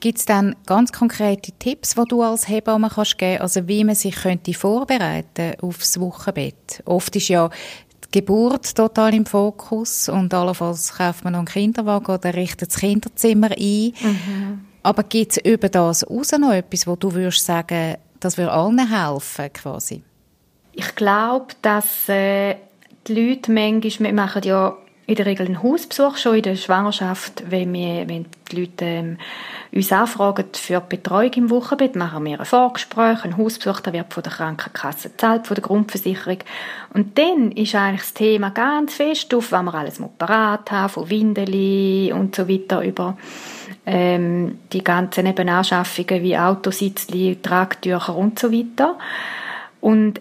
Gibt 0.00 0.18
es 0.18 0.24
dann 0.24 0.56
ganz 0.66 0.90
konkrete 0.90 1.52
Tipps, 1.52 1.94
die 1.94 2.04
du 2.08 2.22
als 2.22 2.48
Hebamme 2.48 2.90
kannst 2.92 3.18
geben 3.18 3.40
also 3.40 3.68
wie 3.68 3.84
man 3.84 3.94
sich 3.94 4.16
könnte 4.16 4.52
vorbereiten 4.52 5.54
aufs 5.60 6.00
Wochenbett? 6.00 6.82
Oft 6.84 7.14
ist 7.14 7.28
ja 7.28 7.50
Geburt 8.12 8.76
total 8.76 9.14
im 9.14 9.26
Fokus 9.26 10.08
und 10.08 10.32
allenfalls 10.32 10.94
kauft 10.96 11.24
man 11.24 11.32
noch 11.32 11.40
einen 11.40 11.48
Kinderwagen 11.48 12.14
oder 12.14 12.34
richtet 12.34 12.70
das 12.70 12.78
Kinderzimmer 12.78 13.50
ein. 13.50 13.92
Mhm. 14.00 14.66
Aber 14.84 15.02
gibt 15.02 15.32
es 15.32 15.38
über 15.38 15.68
das 15.68 16.00
hinaus 16.00 16.32
noch 16.32 16.52
etwas, 16.52 16.86
wo 16.86 16.94
du 16.96 17.12
würdest 17.12 17.44
sagen, 17.44 17.96
das 18.20 18.38
würde 18.38 18.52
allen 18.52 18.88
helfen 18.88 19.52
quasi? 19.52 20.02
Ich 20.72 20.94
glaube, 20.94 21.54
dass 21.62 22.08
äh, 22.08 22.56
die 23.06 23.14
Leute 23.14 23.50
manchmal, 23.50 24.10
wir 24.10 24.14
machen 24.14 24.42
ja 24.44 24.76
in 25.12 25.16
der 25.16 25.26
Regel 25.26 25.46
einen 25.46 25.62
Hausbesuch 25.62 26.16
schon 26.16 26.36
in 26.36 26.42
der 26.42 26.56
Schwangerschaft, 26.56 27.44
wenn, 27.50 27.70
wir, 27.74 28.08
wenn 28.08 28.24
die 28.50 28.60
Leute 28.60 28.84
ähm, 28.86 29.18
uns 29.70 29.92
anfragen 29.92 30.46
für 30.54 30.80
die 30.80 30.96
Betreuung 30.96 31.32
im 31.34 31.50
Wochenbett, 31.50 31.96
machen 31.96 32.24
wir 32.24 32.40
ein 32.40 32.46
Vorgespräch, 32.46 33.22
einen 33.22 33.36
Hausbesuch, 33.36 33.80
der 33.80 33.92
wird 33.92 34.12
von 34.12 34.22
der 34.22 34.32
Krankenkasse 34.32 35.10
gezahlt, 35.10 35.46
von 35.46 35.54
der 35.54 35.62
Grundversicherung. 35.64 36.38
Und 36.94 37.18
dann 37.18 37.52
ist 37.52 37.74
eigentlich 37.74 38.00
das 38.00 38.14
Thema 38.14 38.50
ganz 38.50 38.94
fest 38.94 39.34
auf, 39.34 39.52
was 39.52 39.62
wir 39.62 39.74
alles 39.74 40.02
parat 40.16 40.70
haben, 40.70 40.88
von 40.88 41.10
Windeli 41.10 42.10
und 42.14 42.34
so 42.34 42.48
weiter 42.48 42.82
über 42.82 43.18
ähm, 43.84 44.60
die 44.72 44.82
ganzen 44.82 45.24
Nebenanschaffungen 45.24 46.22
wie 46.22 46.38
Autositzli, 46.38 47.38
Tragtücher 47.42 48.16
und 48.16 48.38
so 48.38 48.50
weiter. 48.50 48.98
Und 49.82 50.20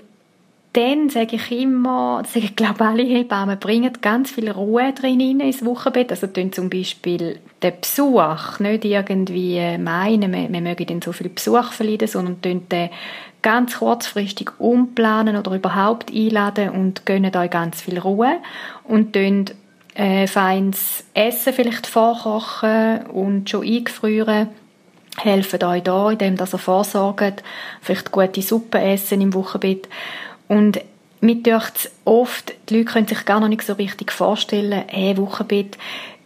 dann 0.74 1.10
sage 1.10 1.36
ich 1.36 1.52
immer, 1.52 2.24
sage 2.26 2.46
ich 2.46 2.56
glaube 2.56 2.86
alle 2.86 3.04
Hebammen, 3.04 3.60
bringen 3.60 3.92
ganz 4.02 4.32
viel 4.32 4.50
Ruhe 4.50 4.94
drin 4.94 5.42
ins 5.42 5.66
Wochenbett. 5.66 6.12
Also 6.12 6.28
tun 6.28 6.54
zum 6.54 6.70
Beispiel 6.70 7.40
den 7.62 7.74
Besuch 7.82 8.60
nicht 8.60 8.86
irgendwie 8.86 9.78
meinen, 9.78 10.32
wir, 10.32 10.52
wir 10.52 10.62
mögen 10.62 10.86
den 10.86 11.02
so 11.02 11.12
viel 11.12 11.30
Besuch 11.30 11.74
verleiden, 11.74 12.08
sondern 12.08 12.42
tun 12.42 12.68
den 12.70 12.90
ganz 13.42 13.80
kurzfristig 13.80 14.52
umplanen 14.60 15.36
oder 15.36 15.54
überhaupt 15.54 16.14
einladen 16.14 16.70
und 16.70 17.06
gönnen 17.06 17.36
euch 17.36 17.50
ganz 17.50 17.82
viel 17.82 18.00
Ruhe. 18.00 18.38
Und 18.86 19.14
tun 19.14 19.46
äh, 19.96 20.26
feines 20.28 21.04
Essen 21.14 21.54
vielleicht 21.54 21.88
vorkochen 21.88 23.08
und 23.08 23.50
schon 23.50 23.66
eingefrieren. 23.66 24.48
Helfen 25.18 25.64
euch 25.66 25.84
da, 25.84 26.12
indem 26.12 26.38
ihr 26.40 26.46
vorsorgt, 26.46 27.44
vielleicht 27.82 28.12
gute 28.12 28.42
Suppe 28.42 28.80
essen 28.80 29.20
im 29.20 29.34
Wochenbett 29.34 29.90
und 30.52 30.82
mir 31.22 31.36
dürft 31.36 31.90
oft, 32.04 32.54
die 32.68 32.80
Leute 32.80 32.92
können 32.92 33.08
sich 33.08 33.24
gar 33.24 33.40
noch 33.40 33.48
nicht 33.48 33.62
so 33.62 33.72
richtig 33.72 34.12
vorstellen, 34.12 34.84
hey, 34.88 35.18
Wochenbett, 35.18 35.78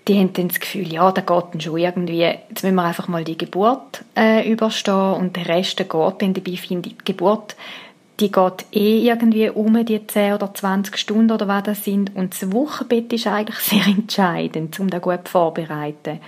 die 0.07 0.17
haben 0.17 0.33
dann 0.33 0.47
das 0.47 0.59
Gefühl, 0.59 0.91
ja, 0.91 1.11
da 1.11 1.21
geht 1.21 1.53
dann 1.53 1.61
schon 1.61 1.77
irgendwie, 1.77 2.21
jetzt 2.21 2.63
müssen 2.63 2.73
wir 2.73 2.83
einfach 2.83 3.07
mal 3.07 3.23
die 3.23 3.37
Geburt 3.37 4.03
äh, 4.17 4.49
überstehen 4.51 5.13
und 5.13 5.35
der 5.35 5.47
Rest 5.47 5.77
geht 5.77 5.91
dann 5.91 6.33
dabei, 6.33 6.57
finde 6.57 6.89
ich, 6.89 6.97
die 6.97 7.05
Geburt, 7.05 7.55
die 8.19 8.31
geht 8.31 8.65
eh 8.71 9.05
irgendwie 9.07 9.49
um 9.49 9.85
die 9.85 10.07
10 10.07 10.33
oder 10.33 10.51
20 10.51 10.97
Stunden 10.97 11.31
oder 11.31 11.47
was 11.47 11.63
das 11.63 11.83
sind 11.83 12.15
und 12.15 12.33
das 12.33 12.51
Wochenbett 12.51 13.13
ist 13.13 13.27
eigentlich 13.27 13.59
sehr 13.59 13.85
entscheidend, 13.85 14.79
um 14.79 14.89
das 14.89 15.03
gut 15.03 15.29
vorzubereiten. 15.29 16.19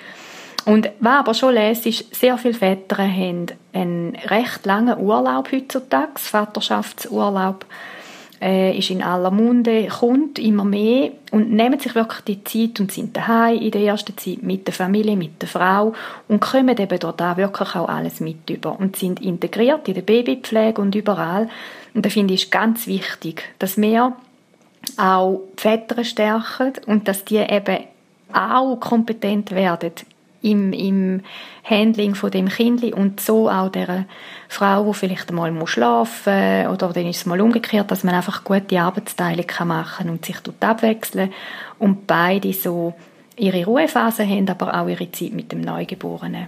Und 0.67 0.89
was 0.99 1.19
aber 1.19 1.34
schon 1.34 1.53
lese, 1.53 1.88
ist, 1.88 2.13
sehr 2.13 2.38
viele 2.38 2.53
Väter 2.53 2.97
haben 2.97 3.45
einen 3.71 4.17
recht 4.25 4.65
langen 4.65 4.99
Urlaub 4.99 5.49
heutzutage, 5.49 6.12
Vaterschaftsurlaub 6.15 7.65
äh, 8.41 8.77
ist 8.77 8.89
in 8.89 9.01
aller 9.01 9.32
Munde, 9.32 9.88
kommt 9.88 10.38
immer 10.39 10.65
mehr 10.65 11.12
und 11.32 11.53
nehmen 11.53 11.80
sich 11.80 11.95
wirklich 11.95 12.21
die 12.25 12.43
Zeit 12.43 12.82
und 12.82 12.91
sind 12.91 13.15
daheim 13.15 13.62
in 13.62 13.71
der 13.71 13.80
ersten 13.80 14.17
Zeit 14.17 14.43
mit 14.43 14.67
der 14.67 14.73
Familie, 14.73 15.15
mit 15.15 15.41
der 15.41 15.47
Frau 15.47 15.93
und 16.27 16.41
kommen 16.41 16.77
eben 16.77 16.99
dort 16.99 17.21
auch 17.21 17.38
wirklich 17.38 17.73
auch 17.73 17.88
alles 17.88 18.19
mit 18.19 18.49
über 18.49 18.77
und 18.77 18.97
sind 18.97 19.21
integriert 19.21 19.88
in 19.88 19.93
der 19.93 20.01
Babypflege 20.01 20.82
und 20.82 20.93
überall. 20.95 21.47
Und 21.93 22.06
da 22.06 22.10
finde 22.10 22.34
ich 22.34 22.51
ganz 22.51 22.88
wichtig, 22.88 23.56
dass 23.60 23.77
wir 23.77 24.17
auch 24.97 25.43
die 25.58 25.62
Väter 25.62 26.03
stärken 26.03 26.73
und 26.88 27.08
dass 27.08 27.23
die 27.23 27.38
eben 27.38 27.86
auch 28.34 28.75
kompetent 28.82 29.51
werden 29.51 29.93
im, 30.41 30.73
im 30.73 31.21
Handling 31.63 32.15
von 32.15 32.32
dem 32.32 32.47
Kind 32.47 32.84
und 32.93 33.19
so 33.19 33.50
auch 33.50 33.69
der 33.69 34.06
Frau, 34.47 34.86
die 34.86 34.93
vielleicht 34.93 35.32
mal 35.32 35.67
schlafen 35.67 36.63
muss, 36.63 36.73
oder 36.73 36.93
dann 36.93 37.08
ist 37.08 37.17
es 37.17 37.26
mal 37.26 37.41
umgekehrt, 37.41 37.91
dass 37.91 38.04
man 38.04 38.15
einfach 38.15 38.43
gute 38.43 38.80
Arbeitsteilung 38.80 39.47
machen 39.65 39.97
kann 39.97 40.10
und 40.10 40.26
sich 40.26 40.39
dort 40.39 40.63
abwechseln 40.63 41.32
und 41.80 42.08
beide 42.08 42.54
so 42.54 42.93
ihre 43.36 43.65
Ruhephase 43.65 44.28
haben, 44.28 44.50
aber 44.50 44.80
auch 44.80 44.88
ihre 44.88 45.12
Zeit 45.12 45.34
mit 45.34 45.52
dem 45.52 45.62
Neugeborenen. 45.62 46.47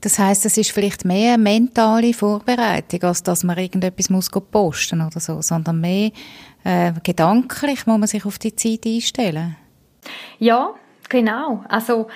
Das 0.00 0.18
heißt, 0.18 0.46
es 0.46 0.56
ist 0.56 0.70
vielleicht 0.70 1.04
mehr 1.04 1.34
eine 1.34 1.42
mentale 1.42 2.14
Vorbereitung, 2.14 3.02
als 3.02 3.22
dass 3.22 3.42
man 3.42 3.58
irgendetwas 3.58 4.10
muss 4.10 4.30
posten 4.30 5.00
oder 5.00 5.18
so, 5.18 5.42
sondern 5.42 5.80
mehr 5.80 6.12
äh, 6.64 6.92
gedanklich 7.02 7.86
muss 7.86 7.98
man 7.98 8.06
sich 8.06 8.24
auf 8.24 8.38
die 8.38 8.54
Zeit 8.54 8.86
einstellen. 8.86 9.56
Ja, 10.38 10.70
genau. 11.08 11.64
Also 11.68 12.06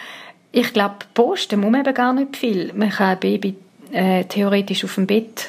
ich 0.53 0.73
glaube, 0.73 0.97
posten 1.15 1.61
muss 1.61 1.71
man 1.71 1.81
eben 1.81 1.95
gar 1.95 2.12
nicht 2.12 2.37
viel. 2.37 2.73
Man 2.75 2.91
kann 2.91 3.09
ein 3.09 3.21
Baby 3.21 3.57
äh, 3.91 4.25
theoretisch 4.25 4.85
auf 4.85 4.95
dem 4.95 5.07
Bett 5.07 5.49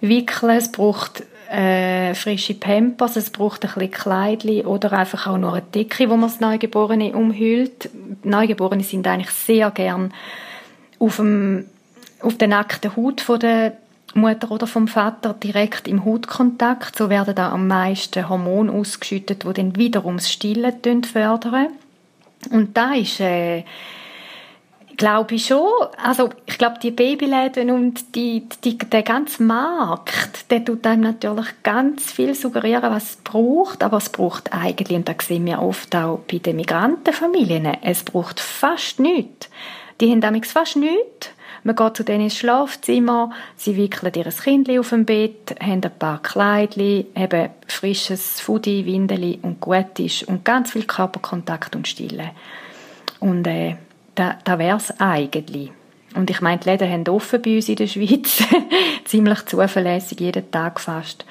wickeln. 0.00 0.56
Es 0.56 0.70
braucht 0.70 1.22
äh, 1.50 2.14
frische 2.14 2.54
Pampers, 2.54 3.16
es 3.16 3.30
braucht 3.30 3.64
ein 3.64 3.72
bisschen 3.72 3.90
Kleidchen 3.92 4.66
oder 4.66 4.92
einfach 4.92 5.28
auch 5.28 5.38
nur 5.38 5.52
eine 5.52 5.62
Decke, 5.62 6.10
wo 6.10 6.16
man 6.16 6.30
das 6.30 6.40
Neugeborene 6.40 7.12
umhüllt. 7.12 7.88
Neugeborene 8.24 8.82
sind 8.82 9.06
eigentlich 9.06 9.30
sehr 9.30 9.70
gern 9.70 10.12
auf, 10.98 11.16
dem, 11.16 11.66
auf 12.20 12.36
der 12.36 12.48
nackten 12.48 12.96
Haut 12.96 13.20
von 13.20 13.38
der 13.38 13.76
Mutter 14.14 14.50
oder 14.50 14.66
vom 14.66 14.88
Vater 14.88 15.34
direkt 15.34 15.86
im 15.86 16.04
Hautkontakt. 16.04 16.96
So 16.96 17.08
werden 17.08 17.34
da 17.34 17.50
am 17.50 17.68
meisten 17.68 18.28
Hormone 18.28 18.72
ausgeschüttet, 18.72 19.44
die 19.44 19.52
dann 19.52 19.76
wiederum 19.76 20.16
das 20.16 20.32
Stillen 20.32 21.04
fördern. 21.04 21.68
Und 22.50 22.76
da 22.76 22.94
ist 22.94 23.20
äh, 23.20 23.64
Glaube 24.96 25.34
ich 25.34 25.46
schon. 25.46 25.68
Also 26.02 26.30
ich 26.46 26.56
glaube, 26.56 26.78
die 26.80 26.92
Babyläden 26.92 27.70
und 27.70 28.14
die, 28.14 28.46
die, 28.62 28.78
der 28.78 29.02
ganze 29.02 29.42
Markt, 29.42 30.50
der 30.50 30.64
tut 30.64 30.86
einem 30.86 31.02
natürlich 31.02 31.46
ganz 31.62 32.12
viel 32.12 32.34
suggerieren, 32.34 32.92
was 32.92 33.10
es 33.10 33.16
braucht, 33.16 33.82
aber 33.82 33.96
es 33.96 34.08
braucht 34.08 34.52
eigentlich, 34.52 34.96
und 34.96 35.08
das 35.08 35.26
sehen 35.26 35.46
wir 35.46 35.60
oft 35.60 35.94
auch 35.96 36.20
bei 36.30 36.38
den 36.38 36.56
Migrantenfamilien, 36.56 37.66
es 37.82 38.04
braucht 38.04 38.38
fast 38.38 39.00
nichts. 39.00 39.48
Die 40.00 40.10
haben 40.10 40.20
damals 40.20 40.52
fast 40.52 40.76
nichts. 40.76 41.30
Man 41.64 41.76
geht 41.76 41.96
zu 41.96 42.04
denen 42.04 42.24
ins 42.24 42.36
Schlafzimmer, 42.36 43.30
sie 43.56 43.76
wickeln 43.76 44.12
ihr 44.14 44.24
Kind 44.30 44.70
auf 44.78 44.90
dem 44.90 45.06
Bett, 45.06 45.56
haben 45.60 45.82
ein 45.82 45.98
paar 45.98 46.20
Kleidchen, 46.20 47.06
haben 47.16 47.50
frisches 47.66 48.38
Fudi, 48.40 48.84
Windeli 48.84 49.38
und 49.40 49.60
gut 49.60 49.98
ist 49.98 50.24
und 50.24 50.44
ganz 50.44 50.72
viel 50.72 50.84
Körperkontakt 50.84 51.74
und 51.74 51.88
Stille. 51.88 52.32
Und 53.18 53.46
äh, 53.46 53.76
da, 54.14 54.38
da 54.44 54.58
wäre 54.58 54.76
es 54.76 54.98
eigentlich. 55.00 55.70
Und 56.14 56.30
ich 56.30 56.40
meine, 56.40 56.58
die 56.58 56.68
Läden 56.68 56.90
haben 56.90 57.08
offen 57.08 57.42
bei 57.42 57.56
uns 57.56 57.68
in 57.68 57.76
der 57.76 57.88
Schweiz, 57.88 58.42
ziemlich 59.04 59.44
zuverlässig, 59.46 60.20
jeden 60.20 60.50
Tag 60.50 60.78
fast. 60.78 61.24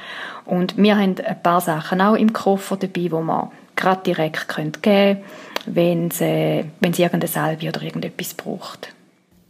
Und 0.45 0.77
wir 0.77 0.97
haben 0.97 1.15
ein 1.25 1.41
paar 1.41 1.61
Sachen 1.61 2.01
auch 2.01 2.15
im 2.15 2.33
Koffer 2.33 2.75
dabei, 2.75 3.11
wo 3.11 3.21
man 3.21 3.49
gerade 3.75 4.03
direkt 4.03 4.53
geben 4.53 4.71
können, 4.81 5.17
wenn 5.65 6.11
sie, 6.11 6.65
wenn 6.81 6.93
sie 6.93 7.03
irgendeine 7.03 7.31
Salbe 7.31 7.69
oder 7.69 7.81
irgendetwas 7.81 8.33
braucht. 8.33 8.93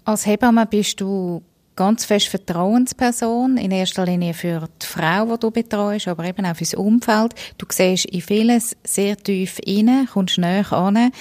Als 0.06 0.26
Hebamme 0.26 0.66
bist 0.68 1.02
du 1.02 1.42
ganz 1.76 2.06
fest 2.06 2.28
Vertrauensperson, 2.28 3.58
in 3.58 3.72
erster 3.72 4.06
Linie 4.06 4.34
für 4.34 4.68
die 4.82 4.86
Frau, 4.86 5.26
die 5.26 5.40
du 5.40 5.52
betreust, 5.52 6.08
aber 6.08 6.26
eben 6.26 6.46
auch 6.46 6.56
für 6.56 6.64
das 6.64 6.76
Umfeld. 6.76 7.34
Du 7.58 7.66
siehst 7.70 8.06
in 8.06 8.22
vieles 8.22 8.76
sehr 8.84 9.18
tief 9.18 9.60
rein, 9.68 10.08
kommst 10.12 10.38
näher 10.38 10.72
an. 10.72 11.12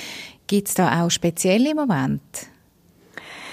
Gibt 0.53 0.69
es 0.69 0.75
da 0.75 1.03
auch 1.03 1.11
spezielle 1.11 1.75
Momente? 1.75 2.45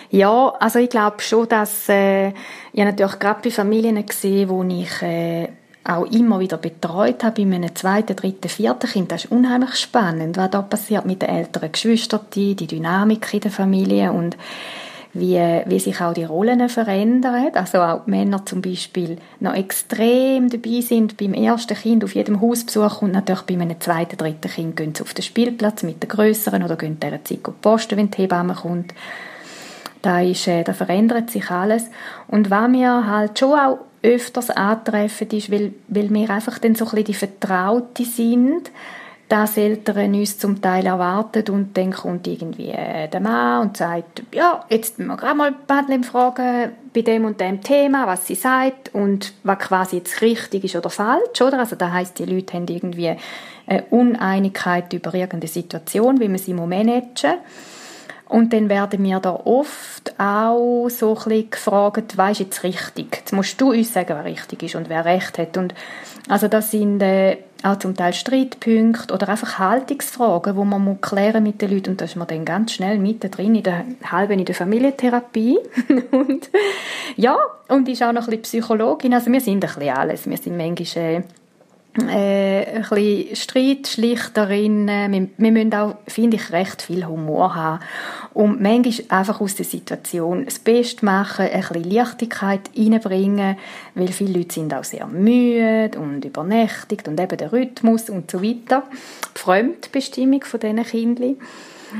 Ja, 0.09 0.49
also 0.59 0.79
ich 0.79 0.89
glaube 0.89 1.21
schon, 1.21 1.47
dass 1.47 1.87
äh, 1.87 2.31
ich 2.73 2.83
natürlich 2.83 3.17
gerade 3.19 3.39
bei 3.41 3.51
Familien 3.51 4.05
gesehen, 4.05 4.49
wo 4.49 4.61
ich 4.63 5.01
äh, 5.01 5.47
auch 5.85 6.03
immer 6.07 6.41
wieder 6.41 6.57
betreut 6.57 7.23
habe, 7.23 7.41
bei 7.41 7.45
meinem 7.45 7.73
zweiten, 7.73 8.17
dritten, 8.17 8.49
vierten 8.49 8.89
Kind. 8.89 9.13
Das 9.13 9.23
ist 9.23 9.31
unheimlich 9.31 9.75
spannend, 9.75 10.35
was 10.35 10.51
da 10.51 10.61
passiert 10.61 11.05
mit 11.05 11.21
den 11.21 11.29
älteren 11.29 11.71
Geschwistern, 11.71 12.19
die 12.35 12.53
Dynamik 12.55 13.33
in 13.33 13.39
der 13.39 13.51
Familie 13.51 14.11
und 14.11 14.35
wie, 15.13 15.39
wie 15.65 15.79
sich 15.79 16.01
auch 16.01 16.13
die 16.13 16.23
Rollen 16.23 16.69
verändern. 16.69 17.51
Also 17.53 17.79
auch 17.79 18.05
Männer 18.05 18.45
zum 18.45 18.61
Beispiel 18.61 19.17
noch 19.39 19.55
extrem 19.55 20.49
dabei 20.49 20.81
sind 20.81 21.17
beim 21.17 21.33
ersten 21.33 21.75
Kind 21.75 22.03
auf 22.03 22.15
jedem 22.15 22.41
Hausbesuch 22.41 23.01
und 23.01 23.11
natürlich 23.11 23.41
bei 23.43 23.55
einem 23.55 23.79
zweiten, 23.79 24.17
dritten 24.17 24.51
Kind 24.51 24.75
gehen 24.75 24.93
sie 24.93 25.01
auf 25.01 25.13
den 25.13 25.23
Spielplatz 25.23 25.83
mit 25.83 26.03
den 26.03 26.09
Größeren 26.09 26.63
oder 26.63 26.75
gehen 26.75 26.99
dieser 26.99 27.23
Zeit 27.23 27.39
posten, 27.61 27.97
wenn 27.97 28.11
die 28.11 28.17
Hebamme 28.17 28.53
kommt. 28.53 28.93
Da, 30.01 30.21
ist, 30.21 30.47
äh, 30.47 30.63
da 30.63 30.73
verändert 30.73 31.29
sich 31.29 31.49
alles. 31.49 31.85
Und 32.27 32.49
was 32.49 32.69
mir 32.69 33.05
halt 33.05 33.37
schon 33.37 33.59
auch 33.59 33.79
öfters 34.01 34.49
antreffen 34.49 35.29
ist, 35.31 35.51
weil, 35.51 35.73
weil 35.89 36.09
wir 36.13 36.29
einfach 36.29 36.57
dann 36.59 36.75
so 36.75 36.85
ein 36.85 36.91
bisschen 36.91 37.05
die 37.05 37.13
Vertraute 37.13 38.05
sind, 38.05 38.71
das 39.29 39.57
Eltern 39.57 40.15
uns 40.15 40.39
zum 40.39 40.59
Teil 40.59 40.87
erwarten 40.87 41.47
und 41.51 41.77
dann 41.77 41.93
kommt 41.93 42.27
irgendwie 42.27 42.71
äh, 42.71 43.07
der 43.07 43.19
Mann 43.19 43.67
und 43.67 43.77
sagt, 43.77 44.23
ja, 44.33 44.65
jetzt 44.69 44.97
müssen 44.97 45.09
wir 45.09 45.17
gerade 45.17 45.35
mal 45.35 45.53
Madeleine 45.67 46.03
fragen, 46.03 46.71
bei 46.93 47.03
dem 47.03 47.25
und 47.25 47.39
dem 47.39 47.61
Thema, 47.61 48.07
was 48.07 48.25
sie 48.25 48.33
sagt 48.33 48.93
und 48.95 49.33
was 49.43 49.59
quasi 49.59 49.97
jetzt 49.97 50.21
richtig 50.21 50.63
ist 50.63 50.75
oder 50.75 50.89
falsch, 50.89 51.41
oder? 51.41 51.59
Also 51.59 51.75
das 51.75 51.91
heißt, 51.91 52.17
die 52.17 52.25
Leute 52.25 52.55
haben 52.55 52.67
irgendwie 52.67 53.15
eine 53.67 53.83
Uneinigkeit 53.91 54.91
über 54.93 55.13
irgendeine 55.13 55.47
Situation, 55.47 56.19
wie 56.19 56.27
man 56.27 56.39
sie 56.39 56.55
managen. 56.55 57.35
Und 58.27 58.53
dann 58.53 58.69
werden 58.69 59.03
wir 59.03 59.19
da 59.19 59.31
oft 59.31 60.13
auch 60.19 60.87
so 60.89 61.15
ein 61.15 61.23
bisschen 61.23 61.49
gefragt, 61.49 62.17
was 62.17 62.31
ist 62.31 62.39
jetzt 62.39 62.63
richtig? 62.63 63.15
Jetzt 63.15 63.33
musst 63.33 63.59
du 63.61 63.71
uns 63.71 63.93
sagen, 63.93 64.15
was 64.15 64.25
richtig 64.25 64.63
ist 64.63 64.75
und 64.75 64.89
wer 64.89 65.05
recht 65.05 65.37
hat. 65.37 65.57
Und 65.57 65.73
also 66.27 66.47
das 66.47 66.71
sind 66.71 67.01
äh, 67.01 67.37
auch 67.63 67.77
zum 67.77 67.95
Teil 67.95 68.13
Streitpunkte 68.13 69.13
oder 69.13 69.29
einfach 69.29 69.59
Haltungsfragen, 69.59 70.55
wo 70.55 70.63
man 70.63 71.01
klären 71.01 71.43
mit 71.43 71.61
den 71.61 71.71
Leuten. 71.71 71.91
Und 71.91 72.01
da 72.01 72.05
ist 72.05 72.15
man 72.15 72.27
dann 72.27 72.45
ganz 72.45 72.73
schnell 72.73 72.99
mittendrin 72.99 73.55
in 73.55 73.63
der 73.63 73.85
halben 74.03 74.39
in 74.39 74.45
der 74.45 74.55
Familientherapie. 74.55 75.59
Und 76.11 76.49
ja 77.15 77.37
und 77.69 77.87
ist 77.87 78.03
auch 78.03 78.11
noch 78.11 78.27
ein 78.27 78.41
bisschen 78.41 78.61
Psychologin, 78.63 79.13
also 79.13 79.31
wir 79.31 79.41
sind 79.41 79.63
ein 79.63 79.73
bisschen 79.73 79.95
alles, 79.95 80.27
wir 80.27 80.37
sind 80.37 80.57
manchmal 80.57 81.23
äh, 81.97 82.49
äh, 82.63 82.75
ein 82.75 82.81
bisschen 82.89 83.35
Streitschlichterinnen. 83.35 85.11
Wir, 85.11 85.29
wir 85.37 85.51
müssen 85.51 85.73
auch, 85.73 85.95
finde 86.07 86.37
ich, 86.37 86.51
recht 86.51 86.81
viel 86.81 87.05
Humor 87.05 87.55
haben. 87.55 87.83
Und 88.33 88.61
manchmal 88.61 89.19
einfach 89.19 89.41
aus 89.41 89.55
der 89.55 89.65
Situation 89.65 90.45
das 90.45 90.59
Beste 90.59 91.03
machen, 91.03 91.47
ein 91.47 91.59
bisschen 91.59 91.83
Leichtigkeit 91.83 92.69
reinbringen, 92.77 93.57
weil 93.95 94.07
viele 94.09 94.37
Leute 94.37 94.53
sind 94.53 94.73
auch 94.73 94.83
sehr 94.83 95.07
müde 95.07 95.97
und 95.99 96.23
übernächtigt 96.23 97.07
und 97.07 97.19
eben 97.19 97.37
der 97.37 97.51
Rhythmus 97.51 98.09
und 98.09 98.29
so 98.29 98.43
weiter. 98.43 98.83
Die 99.35 99.39
Fremdbestimmung 99.39 100.43
von 100.43 100.59
diesen 100.59 100.83
Kindern. 100.83 101.37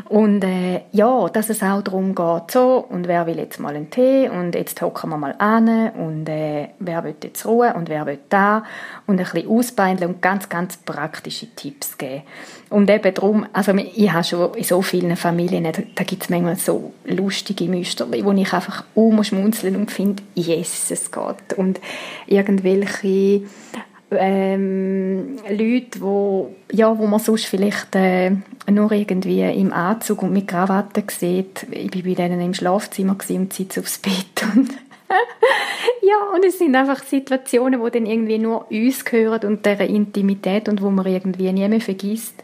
Und 0.07 0.43
äh, 0.43 0.81
ja, 0.91 1.29
dass 1.29 1.49
es 1.49 1.63
auch 1.63 1.81
darum 1.81 2.15
geht, 2.15 2.51
so, 2.51 2.85
und 2.89 3.07
wer 3.07 3.25
will 3.25 3.37
jetzt 3.37 3.59
mal 3.59 3.75
einen 3.75 3.89
Tee, 3.89 4.29
und 4.29 4.55
jetzt 4.55 4.81
hocken 4.81 5.09
wir 5.09 5.17
mal 5.17 5.35
an, 5.37 5.89
und 5.91 6.29
äh, 6.29 6.69
wer 6.79 7.03
will 7.03 7.15
jetzt 7.23 7.45
Ruhe, 7.45 7.73
und 7.73 7.89
wer 7.89 8.05
will 8.05 8.19
da, 8.29 8.63
und 9.07 9.19
ein 9.19 9.25
bisschen 9.25 9.49
ausbeindeln 9.49 10.15
und 10.15 10.21
ganz, 10.21 10.49
ganz 10.49 10.77
praktische 10.77 11.53
Tipps 11.55 11.97
geben. 11.97 12.23
Und 12.69 12.89
eben 12.89 13.13
darum, 13.13 13.47
also 13.51 13.73
ich 13.73 14.11
habe 14.11 14.23
schon 14.23 14.53
in 14.53 14.63
so 14.63 14.81
vielen 14.81 15.15
Familien, 15.15 15.67
da, 15.95 16.03
gibt 16.03 16.23
es 16.23 16.29
manchmal 16.29 16.55
so 16.55 16.93
lustige 17.05 17.65
Muster, 17.65 18.07
wo 18.09 18.31
ich 18.31 18.53
einfach 18.53 18.83
umschmunzeln 18.93 19.75
und 19.75 19.91
finde, 19.91 20.21
yes, 20.35 20.91
es 20.91 21.11
geht. 21.11 21.57
Und 21.57 21.79
irgendwelche 22.27 23.41
ähm, 24.11 25.37
Leute, 25.49 26.01
wo, 26.01 26.55
ja, 26.71 26.97
wo 26.97 27.05
man 27.05 27.19
sonst 27.19 27.45
vielleicht 27.45 27.95
äh, 27.95 28.31
nur 28.69 28.91
irgendwie 28.91 29.41
im 29.41 29.71
Anzug 29.71 30.23
und 30.23 30.33
mit 30.33 30.47
Krawatte 30.47 31.03
sieht. 31.07 31.67
Ich 31.71 31.93
war 31.95 32.01
bei 32.01 32.13
denen 32.15 32.41
im 32.41 32.53
Schlafzimmer 32.53 33.15
und 33.29 33.53
sitze 33.53 33.79
aufs 33.79 33.99
Bett 33.99 34.43
und 34.55 34.69
ja, 36.01 36.35
und 36.35 36.45
es 36.45 36.59
sind 36.59 36.75
einfach 36.75 37.03
Situationen, 37.03 37.79
wo 37.79 37.89
dann 37.89 38.05
irgendwie 38.05 38.37
nur 38.37 38.69
uns 38.71 39.05
gehören 39.05 39.47
und 39.47 39.65
deren 39.65 39.87
Intimität 39.87 40.69
und 40.69 40.81
wo 40.81 40.89
man 40.89 41.05
irgendwie 41.05 41.51
nie 41.51 41.67
mehr 41.67 41.81
vergisst. 41.81 42.35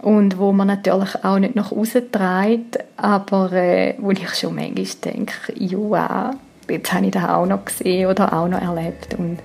Und 0.00 0.38
wo 0.38 0.52
man 0.52 0.66
natürlich 0.66 1.24
auch 1.24 1.38
nicht 1.38 1.56
nach 1.56 1.72
außen 1.72 2.12
trägt, 2.12 2.78
aber 2.98 3.52
äh, 3.52 3.94
wo 3.98 4.10
ich 4.10 4.34
schon 4.34 4.54
manchmal 4.54 4.84
denke, 5.02 5.32
ja, 5.56 6.30
jetzt 6.68 6.92
habe 6.92 7.06
ich 7.06 7.10
das 7.10 7.24
auch 7.24 7.46
noch 7.46 7.64
gesehen 7.64 8.10
oder 8.10 8.32
auch 8.34 8.48
noch 8.48 8.60
erlebt. 8.60 9.14
Und 9.18 9.38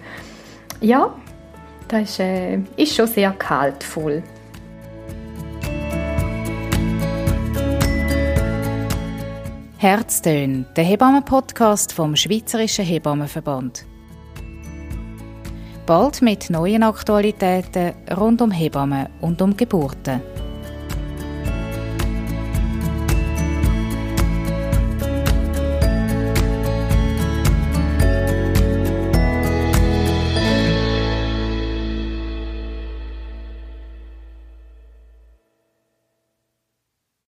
ja, 0.82 1.13
das 1.89 2.12
ist, 2.12 2.19
äh, 2.19 2.60
ist 2.78 2.95
schon 2.95 3.08
sehr 3.08 3.32
kaltvoll. 3.32 4.23
Herztön, 9.78 10.65
der 10.75 10.84
Hebammen-Podcast 10.84 11.93
vom 11.93 12.15
Schweizerischen 12.15 12.86
Hebammenverband. 12.86 13.86
Bald 15.86 16.21
mit 16.21 16.49
neuen 16.49 16.84
Aktualitäten 16.84 17.93
rund 18.15 18.41
um 18.41 18.52
Hebammen 18.52 19.08
und 19.21 19.41
um 19.41 19.58
Geburten. 19.58 20.21